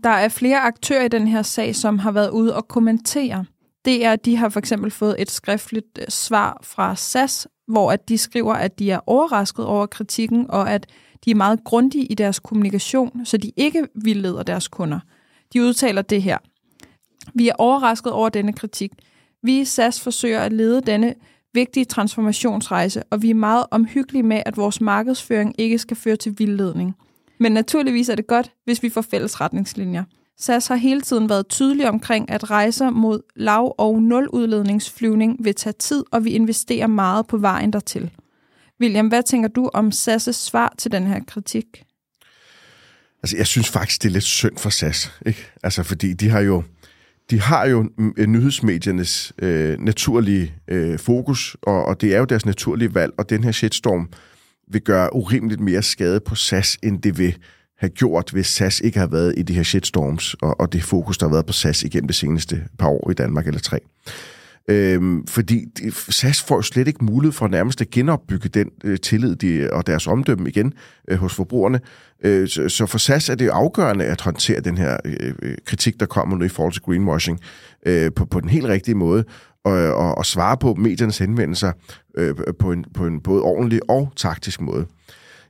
Der 0.03 0.09
er 0.09 0.29
flere 0.29 0.59
aktører 0.59 1.03
i 1.03 1.07
den 1.07 1.27
her 1.27 1.41
sag, 1.41 1.75
som 1.75 1.99
har 1.99 2.11
været 2.11 2.29
ude 2.29 2.55
og 2.55 2.67
kommentere. 2.67 3.45
Det 3.85 4.05
er, 4.05 4.11
at 4.13 4.25
de 4.25 4.35
har 4.35 4.49
for 4.49 4.59
eksempel 4.59 4.91
fået 4.91 5.15
et 5.19 5.31
skriftligt 5.31 5.99
øh, 6.01 6.05
svar 6.09 6.61
fra 6.63 6.95
SAS, 6.95 7.47
hvor 7.67 7.91
at 7.91 8.09
de 8.09 8.17
skriver, 8.17 8.53
at 8.53 8.79
de 8.79 8.91
er 8.91 8.99
overrasket 9.05 9.65
over 9.65 9.85
kritikken, 9.85 10.45
og 10.49 10.71
at 10.71 10.87
de 11.25 11.31
er 11.31 11.35
meget 11.35 11.63
grundige 11.63 12.05
i 12.05 12.13
deres 12.13 12.39
kommunikation, 12.39 13.25
så 13.25 13.37
de 13.37 13.51
ikke 13.57 13.87
vildleder 13.95 14.43
deres 14.43 14.67
kunder. 14.67 14.99
De 15.53 15.61
udtaler 15.61 16.01
det 16.01 16.21
her. 16.21 16.37
Vi 17.33 17.47
er 17.47 17.53
overrasket 17.57 18.11
over 18.11 18.29
denne 18.29 18.53
kritik. 18.53 18.91
Vi 19.43 19.59
i 19.59 19.65
SAS 19.65 20.01
forsøger 20.01 20.39
at 20.39 20.53
lede 20.53 20.81
denne 20.81 21.15
vigtige 21.53 21.85
transformationsrejse, 21.85 23.03
og 23.09 23.21
vi 23.21 23.29
er 23.29 23.35
meget 23.35 23.65
omhyggelige 23.71 24.23
med, 24.23 24.43
at 24.45 24.57
vores 24.57 24.81
markedsføring 24.81 25.55
ikke 25.57 25.77
skal 25.77 25.97
føre 25.97 26.15
til 26.15 26.35
vildledning. 26.37 26.95
Men 27.39 27.51
naturligvis 27.51 28.09
er 28.09 28.15
det 28.15 28.27
godt, 28.27 28.51
hvis 28.65 28.83
vi 28.83 28.89
får 28.89 29.01
fælles 29.01 29.41
retningslinjer. 29.41 30.03
SAS 30.41 30.67
har 30.67 30.75
hele 30.75 31.01
tiden 31.01 31.29
været 31.29 31.47
tydelig 31.47 31.89
omkring, 31.89 32.29
at 32.29 32.49
rejser 32.49 32.89
mod 32.89 33.21
lav- 33.35 33.75
og 33.77 34.01
nuludledningsflyvning 34.01 35.37
vil 35.39 35.55
tage 35.55 35.73
tid, 35.73 36.03
og 36.11 36.25
vi 36.25 36.29
investerer 36.29 36.87
meget 36.87 37.27
på 37.27 37.37
vejen 37.37 37.73
dertil. 37.73 38.11
William, 38.81 39.07
hvad 39.07 39.23
tænker 39.23 39.49
du 39.49 39.69
om 39.73 39.87
SAS' 39.87 40.31
svar 40.31 40.73
til 40.77 40.91
den 40.91 41.07
her 41.07 41.19
kritik? 41.27 41.65
Altså, 43.23 43.37
jeg 43.37 43.47
synes 43.47 43.69
faktisk, 43.69 44.03
det 44.03 44.09
er 44.09 44.13
lidt 44.13 44.23
synd 44.23 44.57
for 44.57 44.69
SAS, 44.69 45.11
ikke? 45.25 45.51
Altså, 45.63 45.83
fordi 45.83 46.13
de 46.13 46.29
har 46.29 46.39
jo, 46.39 46.63
de 47.29 47.41
har 47.41 47.65
jo 47.65 47.89
nyhedsmediernes 48.27 49.33
øh, 49.39 49.79
naturlige 49.79 50.53
øh, 50.67 50.99
fokus, 50.99 51.57
og, 51.61 51.85
og 51.85 52.01
det 52.01 52.15
er 52.15 52.19
jo 52.19 52.25
deres 52.25 52.45
naturlige 52.45 52.95
valg, 52.95 53.13
og 53.17 53.29
den 53.29 53.43
her 53.43 53.51
shitstorm 53.51 54.09
vil 54.71 54.81
gøre 54.81 55.15
urimeligt 55.15 55.61
mere 55.61 55.83
skade 55.83 56.19
på 56.19 56.35
SAS, 56.35 56.77
end 56.83 57.01
det 57.01 57.17
vil 57.17 57.37
have 57.81 57.89
gjort, 57.89 58.29
hvis 58.31 58.47
SAS 58.47 58.79
ikke 58.79 58.99
har 58.99 59.07
været 59.07 59.33
i 59.37 59.41
de 59.41 59.53
her 59.53 59.63
shitstorms, 59.63 60.33
og, 60.33 60.59
og 60.59 60.73
det 60.73 60.83
fokus, 60.83 61.17
der 61.17 61.25
har 61.25 61.31
været 61.31 61.45
på 61.45 61.53
SAS 61.53 61.83
igennem 61.83 62.07
de 62.07 62.13
seneste 62.13 62.63
par 62.79 62.87
år 62.87 63.11
i 63.11 63.13
Danmark 63.13 63.47
eller 63.47 63.59
tre. 63.59 63.79
Øhm, 64.67 65.27
fordi 65.27 65.65
de, 65.77 65.91
SAS 65.91 66.41
får 66.41 66.55
jo 66.55 66.61
slet 66.61 66.87
ikke 66.87 67.05
mulighed 67.05 67.33
for 67.33 67.47
nærmest 67.47 67.81
at 67.81 67.89
genopbygge 67.89 68.49
den 68.49 68.69
øh, 68.83 68.99
tillid 68.99 69.35
de, 69.35 69.69
og 69.71 69.87
deres 69.87 70.07
omdømme 70.07 70.49
igen 70.49 70.73
øh, 71.07 71.17
hos 71.17 71.33
forbrugerne. 71.33 71.79
Øh, 72.23 72.47
så, 72.47 72.69
så 72.69 72.85
for 72.85 72.97
SAS 72.97 73.29
er 73.29 73.35
det 73.35 73.45
jo 73.45 73.51
afgørende 73.51 74.05
at 74.05 74.21
håndtere 74.21 74.59
den 74.59 74.77
her 74.77 74.97
øh, 75.05 75.33
øh 75.41 75.55
kritik, 75.65 75.99
der 75.99 76.05
kommer 76.05 76.37
nu 76.37 76.45
i 76.45 76.49
forhold 76.49 76.73
til 76.73 76.81
greenwashing, 76.81 77.39
øh, 77.85 78.11
på, 78.15 78.25
på 78.25 78.39
den 78.39 78.49
helt 78.49 78.65
rigtige 78.65 78.95
måde, 78.95 79.23
og, 79.63 79.73
og, 79.73 80.17
og 80.17 80.25
svare 80.25 80.57
på 80.57 80.73
mediernes 80.73 81.17
henvendelser 81.17 81.71
øh, 82.17 82.35
på, 82.59 82.71
en, 82.71 82.85
på 82.93 83.05
en 83.05 83.19
både 83.19 83.41
ordentlig 83.41 83.79
og 83.89 84.13
taktisk 84.15 84.61
måde. 84.61 84.85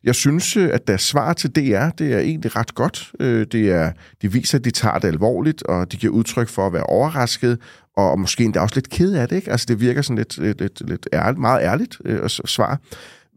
Jeg 0.04 0.16
synes, 0.16 0.58
øh, 0.58 0.70
at 0.74 0.88
deres 0.88 1.02
svar 1.02 1.34
til 1.34 1.56
DR, 1.56 1.90
det 1.90 2.14
er 2.14 2.20
egentlig 2.20 2.56
ret 2.56 2.76
godt. 2.76 3.12
Øh, 3.20 3.46
det 3.52 3.72
er, 3.72 3.92
de 4.22 4.32
viser, 4.32 4.58
at 4.58 4.66
de 4.66 4.72
tager 4.72 5.00
det 5.00 5.08
alvorligt, 5.08 5.64
og 5.64 5.92
de 5.92 5.98
giver 5.98 6.14
udtryk 6.14 6.50
for 6.50 6.68
at 6.68 6.74
være 6.74 6.84
overrasket, 6.84 7.60
og 7.98 8.20
måske 8.20 8.44
endda 8.44 8.60
også 8.60 8.76
lidt 8.76 8.90
ked 8.90 9.14
af 9.14 9.28
det. 9.28 9.36
Ikke? 9.36 9.52
Altså, 9.52 9.66
det 9.70 9.80
virker 9.80 10.02
sådan 10.02 10.18
lidt, 10.18 10.38
lidt, 10.38 10.62
lidt, 10.62 10.90
lidt 10.90 11.10
ærligt, 11.14 11.40
meget 11.40 11.64
ærligt 11.64 11.98
øh, 12.06 12.30
svar. 12.30 12.80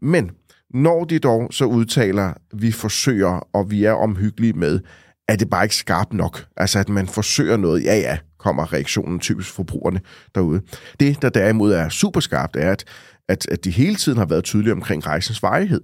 Men 0.01 0.31
når 0.73 1.03
de 1.03 1.19
dog 1.19 1.47
så 1.51 1.65
udtaler, 1.65 2.33
vi 2.53 2.71
forsøger, 2.71 3.47
og 3.53 3.71
vi 3.71 3.83
er 3.83 3.91
omhyggelige 3.91 4.53
med, 4.53 4.79
er 5.27 5.35
det 5.35 5.49
bare 5.49 5.65
ikke 5.65 5.75
skarpt 5.75 6.13
nok. 6.13 6.45
Altså, 6.57 6.79
at 6.79 6.89
man 6.89 7.07
forsøger 7.07 7.57
noget. 7.57 7.83
Ja, 7.83 7.95
ja, 7.95 8.17
kommer 8.37 8.73
reaktionen 8.73 9.19
typisk 9.19 9.51
forbrugerne 9.53 9.99
derude. 10.35 10.61
Det, 10.99 11.21
der 11.21 11.29
derimod 11.29 11.73
er 11.73 11.89
super 11.89 12.19
skarpt, 12.19 12.55
er, 12.55 12.71
at, 12.71 12.83
at, 13.29 13.47
at 13.51 13.63
de 13.63 13.71
hele 13.71 13.95
tiden 13.95 14.17
har 14.17 14.25
været 14.25 14.43
tydelige 14.43 14.73
omkring 14.73 15.07
rejsens 15.07 15.43
varighed. 15.43 15.81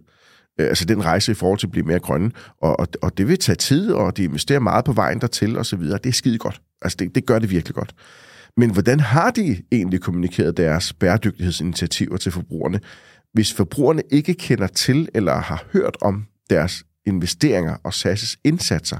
Øh, 0.59 0.67
altså 0.67 0.85
den 0.85 1.05
rejse 1.05 1.31
i 1.31 1.35
forhold 1.35 1.59
til 1.59 1.67
at 1.67 1.71
blive 1.71 1.85
mere 1.85 1.99
grønne. 1.99 2.31
Og, 2.61 2.79
og, 2.79 2.87
og 3.01 3.17
det 3.17 3.27
vil 3.27 3.39
tage 3.39 3.55
tid, 3.55 3.91
og 3.91 4.17
de 4.17 4.23
investerer 4.23 4.59
meget 4.59 4.85
på 4.85 4.93
vejen 4.93 5.21
dertil 5.21 5.57
og 5.57 5.65
så 5.65 5.75
videre. 5.75 5.99
Det 6.03 6.09
er 6.09 6.13
skide 6.13 6.37
godt. 6.37 6.61
Altså 6.81 6.95
det, 6.99 7.15
det 7.15 7.25
gør 7.25 7.39
det 7.39 7.49
virkelig 7.49 7.75
godt. 7.75 7.95
Men 8.57 8.71
hvordan 8.71 8.99
har 8.99 9.31
de 9.31 9.63
egentlig 9.71 10.01
kommunikeret 10.01 10.57
deres 10.57 10.93
bæredygtighedsinitiativer 10.93 12.17
til 12.17 12.31
forbrugerne? 12.31 12.79
Hvis 13.33 13.53
forbrugerne 13.53 14.01
ikke 14.11 14.33
kender 14.33 14.67
til 14.67 15.09
eller 15.13 15.35
har 15.35 15.63
hørt 15.73 15.97
om 16.01 16.25
deres 16.49 16.83
investeringer 17.05 17.75
og 17.83 17.93
SAS' 17.93 18.35
indsatser 18.43 18.97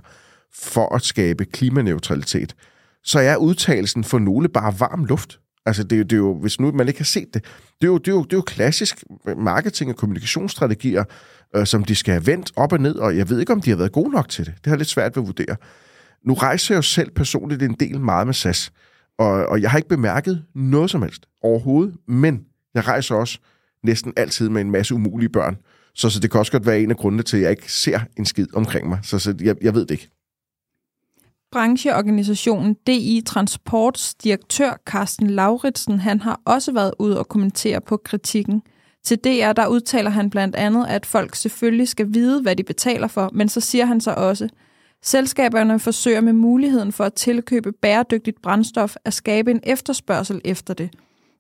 for 0.54 0.96
at 0.96 1.02
skabe 1.02 1.46
klimaneutralitet, 1.46 2.56
så 3.04 3.20
er 3.20 3.36
udtalelsen 3.36 4.04
for 4.04 4.20
nogle 4.20 4.50
bare 4.50 4.80
varm 4.80 5.06
luft. 5.06 5.40
Altså, 5.66 5.84
det, 5.84 6.10
det 6.10 6.16
er 6.16 6.18
jo, 6.18 6.34
hvis 6.34 6.60
nu 6.60 6.72
man 6.72 6.88
ikke 6.88 7.00
har 7.00 7.06
set 7.06 7.34
det, 7.34 7.44
det 7.82 7.88
er 7.88 7.92
jo, 7.92 7.98
det 7.98 8.08
er 8.08 8.12
jo, 8.12 8.24
det 8.24 8.34
er 8.34 8.38
jo 8.38 8.42
klassisk 8.42 9.04
marketing- 9.38 9.90
og 9.90 9.98
kommunikationsstrategier, 9.98 11.04
øh, 11.56 11.66
som 11.66 11.84
de 11.84 11.96
skal 11.96 12.12
have 12.14 12.28
vendt 12.28 12.52
op 12.56 12.74
og 12.74 12.80
ned, 12.80 12.96
og 12.96 13.18
jeg 13.18 13.30
ved 13.30 13.40
ikke, 13.40 13.54
om 13.54 13.62
de 13.62 13.70
har 13.70 13.78
været 13.78 13.92
gode 13.92 14.10
nok 14.10 14.30
til 14.30 14.46
det. 14.46 14.54
Det 14.64 14.70
har 14.70 14.78
lidt 14.78 14.88
svært 14.88 15.16
ved 15.16 15.24
at 15.24 15.28
vurdere. 15.28 15.56
Nu 16.26 16.34
rejser 16.34 16.76
jeg 16.76 16.78
jo 16.78 16.82
selv 16.82 17.12
personligt 17.12 17.64
en 17.64 17.76
del 17.80 18.00
meget 18.00 18.28
med 18.28 18.34
SAS, 18.34 18.72
og, 19.18 19.46
og 19.46 19.62
jeg 19.62 19.72
har 19.72 19.78
ikke 19.78 19.90
bemærket 19.90 20.44
noget 20.56 20.90
som 20.90 21.02
helst 21.02 21.26
overhovedet, 21.42 21.96
men 22.08 22.46
jeg 22.74 22.88
rejser 22.88 23.16
også 23.16 23.40
næsten 23.84 24.14
altid 24.18 24.50
med 24.50 24.62
en 24.62 24.72
masse 24.72 24.96
umulige 24.96 25.30
børn, 25.30 25.58
så, 25.96 26.10
så 26.10 26.20
det 26.20 26.32
kan 26.32 26.40
også 26.40 26.52
godt 26.52 26.66
være 26.66 26.82
en 26.82 26.92
af 26.92 26.98
grundene 26.98 27.24
til, 27.24 27.38
at 27.38 27.44
jeg 27.44 27.52
ikke 27.52 27.72
ser 27.72 28.00
en 28.18 28.26
skid 28.26 28.48
omkring 28.54 28.90
mig. 28.90 29.00
Så, 29.04 29.20
så 29.20 29.36
jeg, 29.42 29.56
jeg 29.62 29.74
ved 29.74 29.82
det 29.82 29.92
ikke. 29.92 30.10
Brancheorganisationen 31.52 32.76
DI 32.88 33.22
Transports 33.26 34.14
direktør 34.14 34.82
Carsten 34.86 35.30
Lauritsen, 35.30 36.00
han 36.00 36.22
har 36.22 36.42
også 36.46 36.72
været 36.74 36.94
ude 37.00 37.20
og 37.20 37.28
kommentere 37.28 37.82
på 37.82 37.98
kritikken. 37.98 38.62
Til 39.04 39.18
DR 39.18 39.54
der 39.54 39.68
udtaler 39.68 40.10
han 40.10 40.30
blandt 40.30 40.56
andet, 40.56 40.86
at 40.88 41.06
folk 41.06 41.36
selvfølgelig 41.36 41.88
skal 41.88 42.14
vide, 42.14 42.42
hvad 42.42 42.56
de 42.56 42.64
betaler 42.64 43.08
for, 43.08 43.30
men 43.34 43.50
så 43.50 43.60
siger 43.60 43.86
han 43.86 44.02
så 44.02 44.12
også, 44.12 44.50
Selskaberne 45.04 45.80
forsøger 45.80 46.22
med 46.22 46.34
muligheden 46.34 46.92
for 46.92 47.04
at 47.04 47.14
tilkøbe 47.14 47.72
bæredygtigt 47.72 48.42
brændstof 48.42 48.96
at 49.06 49.14
skabe 49.14 49.52
en 49.52 49.60
efterspørgsel 49.64 50.42
efter 50.46 50.74
det. 50.74 50.90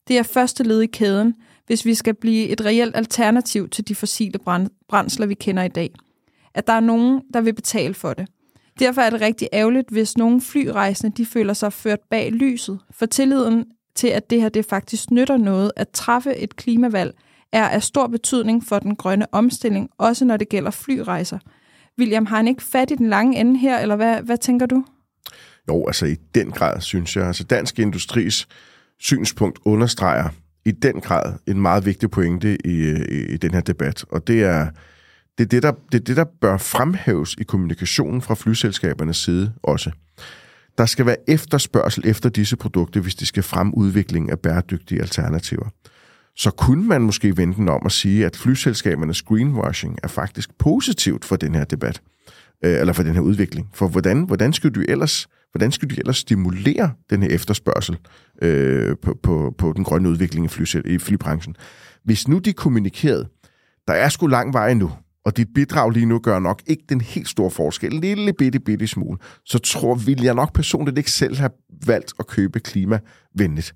Det 0.08 0.18
er 0.18 0.24
første 0.24 0.63
led 0.63 0.82
i 0.82 0.86
kæden, 0.86 1.34
hvis 1.68 1.86
vi 1.86 1.94
skal 1.94 2.13
blive 2.13 2.48
et 2.48 2.65
reelt 2.65 2.96
alternativ 2.96 3.70
til 3.70 3.88
de 3.88 3.96
fossile 3.96 4.39
brændsler, 4.89 5.25
vi 5.25 5.34
kender 5.34 5.63
i 5.63 5.68
dag. 5.68 5.94
At 6.53 6.68
der 6.68 6.74
er 6.74 6.80
nogen, 6.80 7.22
der 7.34 7.41
vil 7.41 7.53
betale 7.53 7.94
for 7.94 8.13
det. 8.13 8.27
Derfor 8.80 9.01
er 9.01 9.10
det 9.10 9.22
rigtig 9.22 9.48
ærgerligt, 9.53 9.89
hvis 9.89 10.18
nogle 10.18 10.41
flyrejsende 10.41 11.18
de 11.18 11.25
føler 11.25 11.53
sig 11.53 11.74
ført 11.74 12.00
bag 12.10 12.32
lyset, 12.32 12.80
for 12.91 13.06
tilliden 13.06 13.65
til, 13.96 14.08
at 14.08 14.30
det 14.30 14.41
her 14.41 14.50
det 14.50 14.65
faktisk 14.65 15.12
nytter 15.12 15.38
noget 15.38 15.72
at 15.75 15.89
træffe 15.89 16.36
et 16.36 16.56
klimavalg, 16.56 17.15
er 17.53 17.67
af 17.67 17.84
stor 17.84 18.08
betydning 18.08 18.67
for 18.67 18.79
den 18.79 18.96
grønne 18.96 19.34
omstilling, 19.34 19.89
også 19.98 20.25
når 20.25 20.38
det 20.38 20.50
gælder 20.50 20.72
flyrejser. 20.72 21.39
William, 22.00 22.25
har 22.25 22.38
han 22.38 22.48
ikke 22.48 22.63
fat 22.63 22.91
i 22.91 22.96
den 22.96 23.10
lange 23.10 23.39
ende 23.39 23.60
her, 23.60 23.79
eller 23.79 23.96
hvad, 23.96 24.22
hvad 24.22 24.38
tænker 24.38 24.65
du? 24.65 24.86
Jo, 25.67 25.88
altså 25.88 26.05
i 26.05 26.15
den 26.36 26.51
grad, 26.51 26.81
synes 26.81 27.15
jeg. 27.15 27.27
Altså 27.27 27.43
Dansk 27.43 27.79
Industris 27.79 28.48
synspunkt 29.00 29.60
understreger 29.65 30.29
i 30.65 30.72
den 30.72 31.01
grad 31.01 31.34
en 31.48 31.62
meget 31.62 31.86
vigtig 31.86 32.12
pointe 32.12 32.58
i, 32.67 32.89
i, 33.12 33.25
i 33.34 33.38
den 33.38 33.53
her 33.53 33.62
debat, 33.62 34.05
og 34.10 34.27
det 34.27 34.43
er, 34.43 34.70
det 35.38 35.43
er 35.43 35.48
det, 35.48 35.63
der, 35.63 35.72
det 35.91 36.00
er 36.00 36.03
det, 36.03 36.17
der 36.17 36.25
bør 36.41 36.58
fremhæves 36.58 37.36
i 37.39 37.43
kommunikationen 37.43 38.22
fra 38.22 38.36
flyselskabernes 38.36 39.17
side 39.17 39.53
også. 39.63 39.91
Der 40.77 40.86
skal 40.86 41.05
være 41.05 41.29
efterspørgsel 41.29 42.08
efter 42.08 42.29
disse 42.29 42.58
produkter, 42.58 43.00
hvis 43.00 43.15
de 43.15 43.25
skal 43.25 43.43
fremme 43.43 43.77
udviklingen 43.77 44.29
af 44.29 44.39
bæredygtige 44.39 45.01
alternativer. 45.01 45.70
Så 46.42 46.52
kunne 46.52 46.88
man 46.88 47.02
måske 47.02 47.38
vente 47.38 47.58
den 47.58 47.70
om 47.70 47.82
at 47.86 47.92
sige, 47.92 48.26
at 48.26 48.36
flyselskabernes 48.36 49.22
greenwashing 49.22 49.98
er 50.04 50.08
faktisk 50.08 50.50
positivt 50.58 51.26
for 51.26 51.36
den 51.36 51.56
her 51.56 51.64
debat, 51.64 52.02
øh, 52.66 52.80
eller 52.80 52.94
for 52.94 53.04
den 53.04 53.14
her 53.14 53.22
udvikling. 53.22 53.70
For 53.74 53.88
hvordan, 53.88 54.24
hvordan 54.24 54.54
skulle 54.54 54.74
du 54.74 54.86
ellers 54.90 55.28
hvordan 55.52 55.72
skal 55.72 55.90
de 55.90 56.00
ellers 56.00 56.18
stimulere 56.18 56.92
den 57.10 57.24
her 57.24 57.30
efterspørgsel 57.30 57.98
øh, 58.42 58.96
på, 59.02 59.20
på, 59.24 59.56
på 59.58 59.74
den 59.76 59.84
grønne 59.84 60.10
udvikling 60.10 60.46
i, 60.46 60.50
fly, 60.50 60.66
i 60.86 60.98
flybranchen? 60.98 61.56
Hvis 62.04 62.28
nu 62.28 62.38
de 62.38 62.54
kommunikerede, 62.54 63.28
der 63.88 63.94
er 63.94 64.10
sgu 64.10 64.28
lang 64.28 64.54
vej 64.54 64.74
nu, 64.74 64.92
og 65.26 65.38
dit 65.38 65.48
bidrag 65.56 65.92
lige 65.92 66.06
nu 66.06 66.20
gør 66.20 66.40
nok 66.40 66.62
ikke 66.68 66.84
den 66.90 67.02
helt 67.02 67.28
store 67.28 67.52
forskel, 67.52 67.94
en 67.94 68.02
lille 68.02 68.34
bitte, 68.34 68.60
bitte 68.60 68.88
smule, 68.88 69.18
så 69.46 69.60
tror, 69.60 69.96
vil 69.96 70.22
jeg 70.22 70.34
nok 70.34 70.54
personligt 70.54 70.98
ikke 70.98 71.12
selv 71.12 71.38
have 71.38 71.52
valgt 71.86 72.14
at 72.20 72.28
købe 72.28 72.60
klimavenligt. 72.60 73.76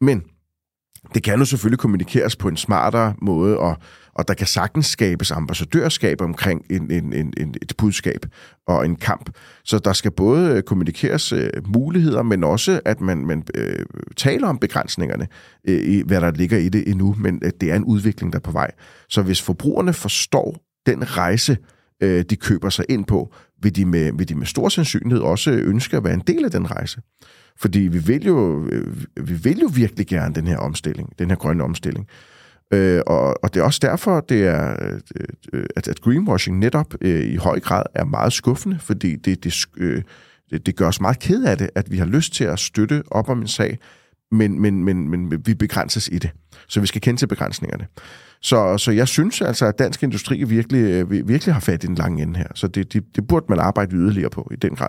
Men 0.00 0.22
det 1.14 1.22
kan 1.22 1.38
jo 1.38 1.44
selvfølgelig 1.44 1.78
kommunikeres 1.78 2.36
på 2.36 2.48
en 2.48 2.56
smartere 2.56 3.14
måde, 3.22 3.58
og, 3.58 3.76
og 4.14 4.28
der 4.28 4.34
kan 4.34 4.46
sagtens 4.46 4.86
skabes 4.86 5.30
ambassadørskab 5.30 6.20
omkring 6.20 6.64
en, 6.70 6.90
en, 6.90 7.12
en, 7.12 7.34
en, 7.36 7.54
et 7.62 7.72
budskab 7.78 8.26
og 8.66 8.84
en 8.84 8.96
kamp. 8.96 9.30
Så 9.64 9.78
der 9.78 9.92
skal 9.92 10.10
både 10.10 10.50
øh, 10.50 10.62
kommunikeres 10.62 11.32
øh, 11.32 11.50
muligheder, 11.66 12.22
men 12.22 12.44
også, 12.44 12.80
at 12.84 13.00
man, 13.00 13.26
man 13.26 13.44
øh, 13.54 13.84
taler 14.16 14.48
om 14.48 14.58
begrænsningerne, 14.58 15.28
øh, 15.68 15.80
i 15.84 16.02
hvad 16.06 16.20
der 16.20 16.30
ligger 16.30 16.58
i 16.58 16.68
det 16.68 16.88
endnu, 16.88 17.14
men 17.18 17.42
at 17.42 17.60
det 17.60 17.70
er 17.70 17.76
en 17.76 17.84
udvikling, 17.84 18.32
der 18.32 18.38
er 18.38 18.42
på 18.42 18.52
vej. 18.52 18.70
Så 19.08 19.22
hvis 19.22 19.42
forbrugerne 19.42 19.92
forstår 19.92 20.56
den 20.86 21.16
rejse, 21.16 21.56
øh, 22.02 22.24
de 22.30 22.36
køber 22.36 22.68
sig 22.68 22.84
ind 22.88 23.04
på, 23.04 23.34
vil 23.62 23.76
de, 23.76 23.84
med, 23.84 24.12
vil 24.12 24.28
de 24.28 24.34
med 24.34 24.46
stor 24.46 24.68
sandsynlighed 24.68 25.22
også 25.22 25.50
ønske 25.50 25.96
at 25.96 26.04
være 26.04 26.14
en 26.14 26.22
del 26.26 26.44
af 26.44 26.50
den 26.50 26.70
rejse. 26.70 27.00
Fordi 27.56 27.78
vi 27.80 27.98
vil 27.98 28.26
jo, 28.26 28.68
øh, 28.72 28.96
vi 29.16 29.34
vil 29.34 29.58
jo 29.58 29.70
virkelig 29.74 30.06
gerne 30.06 30.34
den 30.34 30.46
her 30.46 30.56
omstilling, 30.56 31.18
den 31.18 31.28
her 31.28 31.36
grønne 31.36 31.64
omstilling. 31.64 32.08
Øh, 32.72 33.00
og, 33.06 33.44
og 33.44 33.54
det 33.54 33.60
er 33.60 33.64
også 33.64 33.80
derfor, 33.82 34.20
det 34.20 34.46
er, 34.46 34.92
øh, 35.52 35.64
at, 35.76 35.88
at 35.88 36.00
greenwashing 36.00 36.58
netop 36.58 36.94
øh, 37.00 37.24
i 37.24 37.36
høj 37.36 37.60
grad 37.60 37.82
er 37.94 38.04
meget 38.04 38.32
skuffende, 38.32 38.78
fordi 38.78 39.16
det, 39.16 39.44
det, 39.44 39.66
øh, 39.76 40.02
det, 40.50 40.66
det 40.66 40.76
gør 40.76 40.88
os 40.88 41.00
meget 41.00 41.18
ked 41.18 41.44
af 41.44 41.58
det, 41.58 41.70
at 41.74 41.90
vi 41.90 41.98
har 41.98 42.06
lyst 42.06 42.34
til 42.34 42.44
at 42.44 42.58
støtte 42.58 43.02
op 43.10 43.28
om 43.28 43.40
en 43.40 43.48
sag, 43.48 43.78
men, 44.30 44.60
men, 44.60 44.84
men, 44.84 45.08
men 45.08 45.46
vi 45.46 45.54
begrænses 45.54 46.08
i 46.12 46.18
det. 46.18 46.30
Så 46.68 46.80
vi 46.80 46.86
skal 46.86 47.00
kende 47.00 47.20
til 47.20 47.26
begrænsningerne. 47.26 47.86
Så, 48.42 48.78
så 48.78 48.90
jeg 48.90 49.08
synes 49.08 49.40
altså, 49.40 49.66
at 49.66 49.78
dansk 49.78 50.02
industri 50.02 50.44
virkelig, 50.44 50.80
øh, 50.80 51.28
virkelig 51.28 51.54
har 51.54 51.60
fat 51.60 51.84
i 51.84 51.86
den 51.86 51.94
lange 51.94 52.22
ende 52.22 52.38
her. 52.38 52.48
Så 52.54 52.68
det, 52.68 52.92
det, 52.92 53.16
det 53.16 53.26
burde 53.26 53.46
man 53.48 53.58
arbejde 53.58 53.96
yderligere 53.96 54.30
på 54.30 54.48
i 54.52 54.56
den 54.56 54.74
grad. 54.76 54.88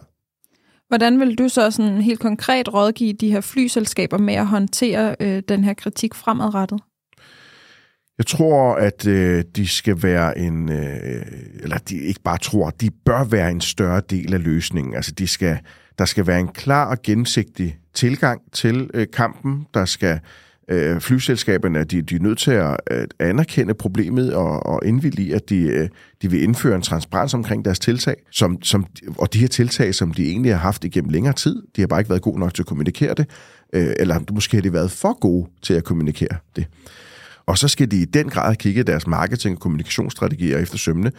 Hvordan 0.88 1.20
vil 1.20 1.38
du 1.38 1.50
så 1.50 1.72
sådan 1.72 2.01
helt 2.01 2.20
konkret 2.20 2.74
rådgive 2.74 3.13
de 3.13 3.31
her 3.31 3.41
flyselskaber 3.41 4.17
med 4.17 4.34
at 4.34 4.48
håndtere 4.48 5.15
øh, 5.20 5.43
den 5.50 5.63
her 5.63 5.74
kritik 5.74 6.13
fremadrettet? 6.13 6.79
Jeg 8.17 8.25
tror, 8.25 8.75
at 8.75 9.08
øh, 9.08 9.43
de 9.55 9.67
skal 9.67 10.03
være 10.03 10.38
en, 10.38 10.72
øh, 10.72 11.25
eller 11.63 11.77
de 11.77 11.98
ikke 11.98 12.22
bare 12.24 12.38
tror, 12.38 12.70
de 12.70 12.89
bør 13.05 13.24
være 13.24 13.51
en 13.51 13.62
større 13.62 14.01
del 14.10 14.34
af 14.34 14.43
løsningen. 14.43 14.96
Altså, 14.96 15.12
de 15.12 15.27
skal, 15.27 15.58
der 16.00 16.05
skal 16.05 16.27
være 16.27 16.39
en 16.39 16.48
klar 16.48 16.89
og 16.89 16.98
gennemsigtig 17.03 17.77
tilgang 17.93 18.41
til 18.51 18.89
øh, 18.93 19.08
kampen. 19.13 19.67
Der 19.74 19.86
skal 19.86 20.20
øh, 20.70 21.00
flyselskaberne, 21.00 21.84
de, 21.84 22.01
de 22.01 22.15
er 22.15 22.20
nødt 22.20 22.38
til 22.38 22.51
at, 22.51 22.77
at 22.88 23.13
anerkende 23.20 23.74
problemet 23.74 24.34
og, 24.34 24.65
og 24.65 24.86
indvillige, 24.86 25.36
at 25.36 25.50
de, 25.50 25.62
øh, 25.62 25.89
de 26.22 26.32
vil 26.32 26.44
indføre 26.44 26.75
en 26.75 26.82
transparens 26.82 27.34
omkring 27.34 27.65
deres 27.65 27.80
tiltag, 27.80 28.15
som, 28.32 28.62
som, 28.62 28.86
og 29.18 29.34
de 29.34 29.39
her 29.39 29.48
tiltag, 29.48 29.96
som 29.96 30.13
de 30.13 30.30
egentlig 30.30 30.51
har 30.51 30.60
haft 30.60 30.84
igennem 30.84 31.10
længere 31.10 31.34
tid, 31.34 31.63
de 31.75 31.82
har 31.82 31.88
bare 31.88 32.00
ikke 32.00 32.10
været 32.10 32.22
gode 32.22 32.39
nok 32.39 32.53
til 32.53 32.62
at 32.62 32.68
kommunikere 32.68 33.13
det, 33.13 33.30
øh, 33.74 33.94
eller 34.00 34.20
måske 34.32 34.58
har 34.58 34.62
de 34.62 34.74
været 34.74 34.91
for 34.91 35.20
gode 35.20 35.50
til 35.62 35.74
at 35.74 35.84
kommunikere 35.84 36.38
det. 36.56 36.68
Og 37.46 37.58
så 37.58 37.68
skal 37.68 37.91
de 37.91 37.98
i 37.98 38.06
den 38.06 38.30
grad 38.30 38.56
kigge 38.56 38.84
deres 38.84 39.08
marketing- 39.08 39.56
og 39.56 39.62
kommunikationsstrategier 39.62 40.58
efter 40.58 40.77
sømne. 40.77 41.12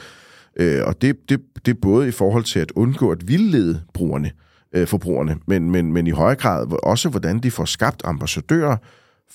Øh, 0.56 0.80
og 0.84 1.02
det, 1.02 1.16
det, 1.28 1.40
det 1.66 1.74
er 1.74 1.80
både 1.82 2.08
i 2.08 2.10
forhold 2.10 2.44
til 2.44 2.60
at 2.60 2.72
undgå 2.76 3.10
at 3.10 3.28
vildlede 3.28 3.80
brugerne, 3.94 4.30
øh, 4.74 4.86
forbrugerne, 4.86 5.36
men, 5.46 5.70
men, 5.70 5.92
men 5.92 6.06
i 6.06 6.10
højere 6.10 6.36
grad 6.36 6.66
også, 6.82 7.08
hvordan 7.08 7.38
de 7.38 7.50
får 7.50 7.64
skabt 7.64 8.02
ambassadører 8.04 8.76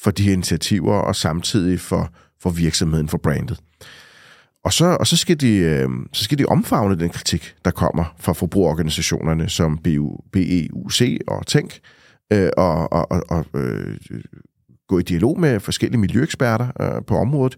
for 0.01 0.11
de 0.11 0.23
her 0.23 0.33
initiativer, 0.33 0.93
og 0.93 1.15
samtidig 1.15 1.79
for, 1.79 2.09
for 2.41 2.49
virksomheden, 2.49 3.07
for 3.07 3.17
brandet. 3.17 3.59
Og 4.63 4.73
så, 4.73 4.97
og 4.99 5.07
så, 5.07 5.17
skal 5.17 5.41
de, 5.41 5.55
øh, 5.57 5.89
så 6.13 6.23
skal 6.23 6.37
de 6.37 6.45
omfavne 6.45 6.99
den 6.99 7.09
kritik, 7.09 7.55
der 7.65 7.71
kommer 7.71 8.15
fra 8.19 8.33
forbrugerorganisationerne 8.33 9.49
som 9.49 9.77
BU, 9.77 10.17
BEUC 10.31 11.17
og 11.27 11.47
Tænk, 11.47 11.79
øh, 12.33 12.49
og, 12.57 12.93
og, 12.93 13.11
og, 13.11 13.23
og 13.29 13.45
øh, 13.55 13.97
gå 14.87 14.99
i 14.99 15.03
dialog 15.03 15.39
med 15.39 15.59
forskellige 15.59 15.99
miljøeksperter 15.99 16.67
øh, 16.81 17.05
på 17.05 17.17
området, 17.17 17.57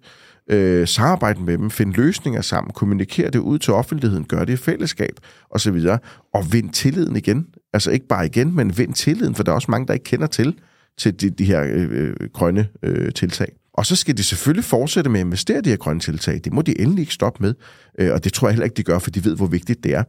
øh, 0.49 0.87
samarbejde 0.87 1.41
med 1.41 1.57
dem, 1.57 1.71
finde 1.71 1.93
løsninger 1.93 2.41
sammen, 2.41 2.73
kommunikere 2.73 3.29
det 3.29 3.39
ud 3.39 3.59
til 3.59 3.73
offentligheden, 3.73 4.25
gøre 4.25 4.45
det 4.45 4.53
i 4.53 4.57
fællesskab 4.57 5.15
osv., 5.49 5.85
og 6.33 6.53
vind 6.53 6.69
tilliden 6.69 7.15
igen. 7.15 7.47
Altså 7.73 7.91
ikke 7.91 8.07
bare 8.07 8.25
igen, 8.25 8.55
men 8.55 8.77
vind 8.77 8.93
tilliden, 8.93 9.35
for 9.35 9.43
der 9.43 9.51
er 9.51 9.55
også 9.55 9.71
mange, 9.71 9.87
der 9.87 9.93
ikke 9.93 10.03
kender 10.03 10.27
til, 10.27 10.59
til 10.99 11.21
de, 11.21 11.29
de 11.29 11.45
her 11.45 11.63
øh, 11.63 11.87
øh, 11.91 12.15
grønne 12.33 12.67
øh, 12.83 13.11
tiltag. 13.13 13.47
Og 13.73 13.85
så 13.85 13.95
skal 13.95 14.17
de 14.17 14.23
selvfølgelig 14.23 14.65
fortsætte 14.65 15.09
med 15.09 15.19
at 15.19 15.25
investere 15.25 15.57
i 15.57 15.61
de 15.61 15.69
her 15.69 15.77
grønne 15.77 15.99
tiltag. 15.99 16.41
Det 16.43 16.53
må 16.53 16.61
de 16.61 16.81
endelig 16.81 17.01
ikke 17.01 17.13
stoppe 17.13 17.43
med, 17.43 17.53
øh, 17.99 18.13
og 18.13 18.23
det 18.23 18.33
tror 18.33 18.47
jeg 18.47 18.53
heller 18.53 18.63
ikke, 18.63 18.75
de 18.75 18.83
gør, 18.83 18.99
for 18.99 19.11
de 19.11 19.25
ved, 19.25 19.35
hvor 19.35 19.47
vigtigt 19.47 19.83
det 19.83 19.95
er. 19.95 20.03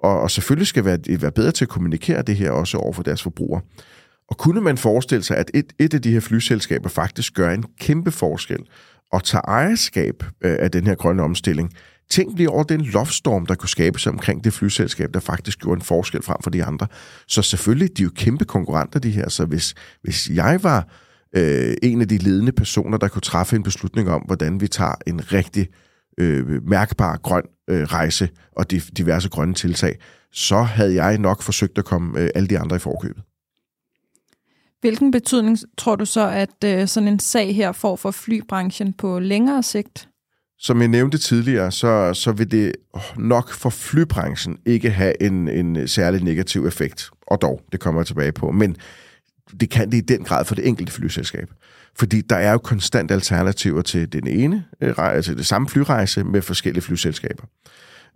Og, 0.00 0.20
og 0.20 0.30
selvfølgelig 0.30 0.66
skal 0.66 0.84
være, 0.84 0.98
være 1.20 1.32
bedre 1.32 1.52
til 1.52 1.64
at 1.64 1.68
kommunikere 1.68 2.22
det 2.22 2.36
her 2.36 2.50
også 2.50 2.78
over 2.78 2.92
for 2.92 3.02
deres 3.02 3.22
forbrugere. 3.22 3.60
Og 4.28 4.38
kunne 4.38 4.60
man 4.60 4.78
forestille 4.78 5.24
sig, 5.24 5.36
at 5.36 5.50
et, 5.54 5.72
et 5.78 5.94
af 5.94 6.02
de 6.02 6.12
her 6.12 6.20
flyselskaber 6.20 6.88
faktisk 6.88 7.34
gør 7.34 7.50
en 7.50 7.64
kæmpe 7.80 8.10
forskel 8.10 8.58
og 9.12 9.24
tager 9.24 9.42
ejerskab 9.42 10.24
øh, 10.44 10.56
af 10.60 10.70
den 10.70 10.86
her 10.86 10.94
grønne 10.94 11.22
omstilling, 11.22 11.72
Tænk 12.10 12.36
lige 12.36 12.50
over 12.50 12.62
den 12.62 12.80
loftstorm, 12.80 13.46
der 13.46 13.54
kunne 13.54 13.68
skabes 13.68 14.06
omkring 14.06 14.44
det 14.44 14.52
flyselskab, 14.52 15.14
der 15.14 15.20
faktisk 15.20 15.58
gjorde 15.58 15.78
en 15.78 15.82
forskel 15.82 16.22
frem 16.22 16.36
for 16.42 16.50
de 16.50 16.64
andre. 16.64 16.86
Så 17.26 17.42
selvfølgelig, 17.42 17.96
de 17.96 18.02
er 18.02 18.04
jo 18.04 18.10
kæmpe 18.14 18.44
konkurrenter, 18.44 19.00
de 19.00 19.10
her. 19.10 19.28
Så 19.28 19.44
hvis, 19.44 19.74
hvis 20.02 20.30
jeg 20.30 20.62
var 20.62 20.88
øh, 21.36 21.74
en 21.82 22.00
af 22.00 22.08
de 22.08 22.18
ledende 22.18 22.52
personer, 22.52 22.98
der 22.98 23.08
kunne 23.08 23.22
træffe 23.22 23.56
en 23.56 23.62
beslutning 23.62 24.10
om, 24.10 24.22
hvordan 24.22 24.60
vi 24.60 24.68
tager 24.68 24.94
en 25.06 25.32
rigtig 25.32 25.68
øh, 26.18 26.68
mærkbar 26.68 27.16
grøn 27.16 27.44
øh, 27.70 27.82
rejse 27.82 28.28
og 28.56 28.70
de 28.70 28.80
diverse 28.80 29.28
grønne 29.28 29.54
tiltag, 29.54 29.98
så 30.32 30.62
havde 30.62 30.94
jeg 30.94 31.18
nok 31.18 31.42
forsøgt 31.42 31.78
at 31.78 31.84
komme 31.84 32.20
øh, 32.20 32.30
alle 32.34 32.48
de 32.48 32.58
andre 32.58 32.76
i 32.76 32.78
forkøbet. 32.78 33.22
Hvilken 34.80 35.10
betydning 35.10 35.58
tror 35.78 35.96
du 35.96 36.04
så, 36.04 36.28
at 36.28 36.64
øh, 36.64 36.88
sådan 36.88 37.08
en 37.08 37.18
sag 37.18 37.54
her 37.54 37.72
får 37.72 37.96
for 37.96 38.10
flybranchen 38.10 38.92
på 38.92 39.18
længere 39.18 39.62
sigt? 39.62 40.08
Som 40.60 40.80
jeg 40.80 40.88
nævnte 40.88 41.18
tidligere, 41.18 41.72
så, 41.72 42.14
så 42.14 42.32
vil 42.32 42.50
det 42.50 42.72
nok 43.16 43.52
for 43.52 43.70
flybranchen 43.70 44.58
ikke 44.66 44.90
have 44.90 45.22
en, 45.22 45.48
en 45.48 45.88
særlig 45.88 46.22
negativ 46.22 46.66
effekt. 46.66 47.10
Og 47.26 47.42
dog, 47.42 47.60
det 47.72 47.80
kommer 47.80 48.00
jeg 48.00 48.06
tilbage 48.06 48.32
på. 48.32 48.50
Men 48.50 48.76
det 49.60 49.70
kan 49.70 49.90
det 49.90 49.96
i 49.96 50.00
den 50.00 50.24
grad 50.24 50.44
for 50.44 50.54
det 50.54 50.68
enkelte 50.68 50.92
flyselskab. 50.92 51.50
Fordi 51.96 52.20
der 52.20 52.36
er 52.36 52.52
jo 52.52 52.58
konstant 52.58 53.10
alternativer 53.10 53.82
til 53.82 54.12
den 54.12 54.26
ene 54.26 54.64
øh, 54.80 54.90
rejse, 54.90 55.16
altså 55.16 55.30
til 55.30 55.38
det 55.38 55.46
samme 55.46 55.68
flyrejse 55.68 56.24
med 56.24 56.42
forskellige 56.42 56.82
flyselskaber. 56.82 57.44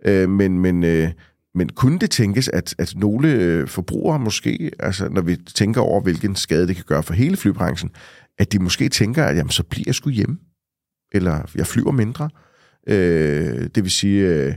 Øh, 0.05 0.29
men, 0.29 0.59
men, 0.59 0.83
øh, 0.83 1.11
men 1.55 1.69
kunne 1.69 1.99
det 1.99 2.11
tænkes, 2.11 2.47
at, 2.47 2.75
at 2.77 2.93
nogle 2.95 3.31
øh, 3.31 3.67
forbrugere 3.67 4.19
måske, 4.19 4.71
altså 4.79 5.09
når 5.09 5.21
vi 5.21 5.35
tænker 5.35 5.81
over, 5.81 6.01
hvilken 6.01 6.35
skade 6.35 6.67
det 6.67 6.75
kan 6.75 6.85
gøre 6.87 7.03
for 7.03 7.13
hele 7.13 7.37
flybranchen, 7.37 7.89
at 8.37 8.51
de 8.51 8.59
måske 8.59 8.89
tænker, 8.89 9.25
at 9.25 9.37
jamen, 9.37 9.49
så 9.49 9.63
bliver 9.63 9.83
jeg 9.87 9.95
sgu 9.95 10.09
hjemme 10.09 10.37
eller 11.13 11.49
jeg 11.55 11.67
flyver 11.67 11.91
mindre. 11.91 12.29
Øh, 12.87 13.69
det 13.75 13.83
vil 13.83 13.91
sige, 13.91 14.27
øh, 14.27 14.53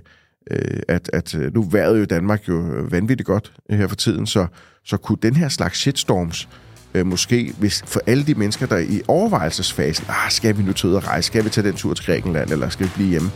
øh 0.51 0.81
at, 0.89 1.11
at 1.13 1.35
øh, 1.35 1.55
nu 1.55 1.63
vejret 1.63 2.01
jo 2.01 2.05
Danmark 2.05 2.49
jo 2.49 2.57
vanvittigt 2.91 3.27
godt 3.27 3.53
øh, 3.71 3.79
her 3.79 3.87
for 3.87 3.97
tiden, 3.97 4.27
så, 4.27 4.47
så 4.85 4.97
kunne 4.97 5.19
den 5.23 5.37
her 5.37 5.49
slags 5.49 5.79
shitstorms 5.79 6.49
øh, 6.95 7.07
måske, 7.07 7.55
hvis 7.59 7.83
for 7.87 8.01
alle 8.07 8.27
de 8.27 8.35
mennesker, 8.35 8.67
der 8.67 8.77
er 8.77 8.81
i 8.81 9.03
overvejelsesfasen, 9.09 10.07
ah, 10.09 10.31
skal 10.31 10.59
vi 10.59 10.63
nu 10.63 10.73
tage 10.73 10.91
ud 10.91 10.97
og 10.97 11.07
rejse, 11.07 11.27
skal 11.27 11.45
vi 11.45 11.51
tage 11.51 11.67
den 11.67 11.77
tur 11.77 11.95
til 11.95 12.07
Grækenland, 12.07 12.51
eller 12.51 12.69
skal 12.69 12.87
vi 12.87 12.93
blive 12.95 13.09
hjemme, 13.09 13.31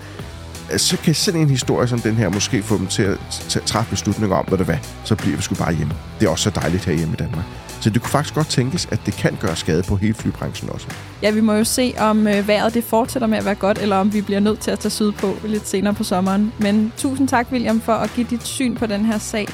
altså, 0.71 0.87
så 0.89 0.97
kan 0.97 1.15
sådan 1.15 1.41
en 1.41 1.51
historie 1.51 1.89
som 1.89 2.01
den 2.01 2.15
her 2.15 2.29
måske 2.29 2.63
få 2.63 2.79
dem 2.79 2.87
til 2.87 3.03
at 3.03 3.19
træffe 3.67 3.91
beslutninger 3.91 4.37
om, 4.37 4.45
hvad 4.49 4.59
det 4.59 4.67
hvad, 4.67 4.79
så 5.05 5.17
bliver 5.17 5.37
vi 5.37 5.43
sgu 5.43 5.55
bare 5.55 5.75
hjemme. 5.75 5.95
Det 6.21 6.27
er 6.27 6.31
også 6.31 6.43
så 6.43 6.61
dejligt 6.61 6.85
her 6.85 6.95
hjemme 6.95 7.15
i 7.15 7.17
Danmark. 7.17 7.45
Så 7.81 7.91
det 7.91 8.03
kunne 8.03 8.11
faktisk 8.11 8.35
godt 8.35 8.49
tænkes, 8.49 8.89
at 8.91 9.01
det 9.07 9.15
kan 9.15 9.39
gøre 9.41 9.57
skade 9.57 9.83
på 9.83 9.97
hele 9.97 10.15
flybranchen 10.15 10.71
også. 10.71 10.87
Ja, 11.23 11.31
vi 11.31 11.41
må 11.41 11.53
jo 11.53 11.65
se, 11.65 11.95
om 11.99 12.29
øh, 12.29 12.49
vejret 12.49 12.75
det 12.75 12.85
fortsætter 12.85 13.29
med 13.29 13.39
at 13.39 13.45
være 13.45 13.55
godt, 13.55 13.79
eller 13.79 13.97
om 13.97 14.13
vi 14.13 14.21
bliver 14.21 14.41
nødt 14.41 14.61
til 14.61 14.71
at 14.71 14.79
tage 14.79 14.91
syd 14.91 15.13
på 15.13 15.37
lidt 15.45 15.69
senere 15.69 15.95
på 15.95 16.05
sommeren. 16.05 16.53
Men 16.59 16.93
tusind 16.97 17.29
tak, 17.29 17.47
William, 17.53 17.81
for 17.81 17.93
at 17.93 18.11
give 18.15 18.27
dit 18.31 18.43
syn 18.47 18.75
på 18.77 18.87
den 18.87 19.05
her 19.05 19.19
sag. 19.19 19.49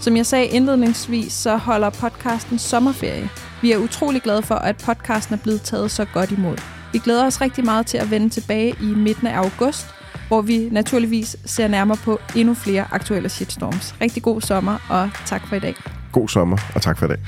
Som 0.00 0.16
jeg 0.16 0.26
sagde 0.26 0.46
indledningsvis, 0.46 1.32
så 1.32 1.56
holder 1.56 1.90
podcasten 1.90 2.58
sommerferie. 2.58 3.30
Vi 3.62 3.72
er 3.72 3.78
utrolig 3.78 4.22
glade 4.22 4.42
for, 4.42 4.54
at 4.54 4.76
podcasten 4.76 5.34
er 5.34 5.38
blevet 5.38 5.62
taget 5.62 5.90
så 5.90 6.04
godt 6.04 6.30
imod. 6.30 6.56
Vi 6.92 6.98
glæder 6.98 7.26
os 7.26 7.40
rigtig 7.40 7.64
meget 7.64 7.86
til 7.86 7.98
at 7.98 8.10
vende 8.10 8.28
tilbage 8.28 8.74
i 8.80 8.84
midten 8.84 9.26
af 9.26 9.38
august, 9.38 9.86
hvor 10.28 10.42
vi 10.42 10.68
naturligvis 10.70 11.36
ser 11.44 11.68
nærmere 11.68 11.98
på 12.04 12.20
endnu 12.36 12.54
flere 12.54 12.84
aktuelle 12.90 13.28
shitstorms. 13.28 13.94
Rigtig 14.00 14.22
god 14.22 14.40
sommer, 14.40 14.78
og 14.88 15.10
tak 15.26 15.48
for 15.48 15.56
i 15.56 15.60
dag. 15.60 15.74
God 16.16 16.28
sommer, 16.28 16.58
og 16.74 16.82
tak 16.82 16.98
for 16.98 17.06
i 17.06 17.08
dag. 17.08 17.20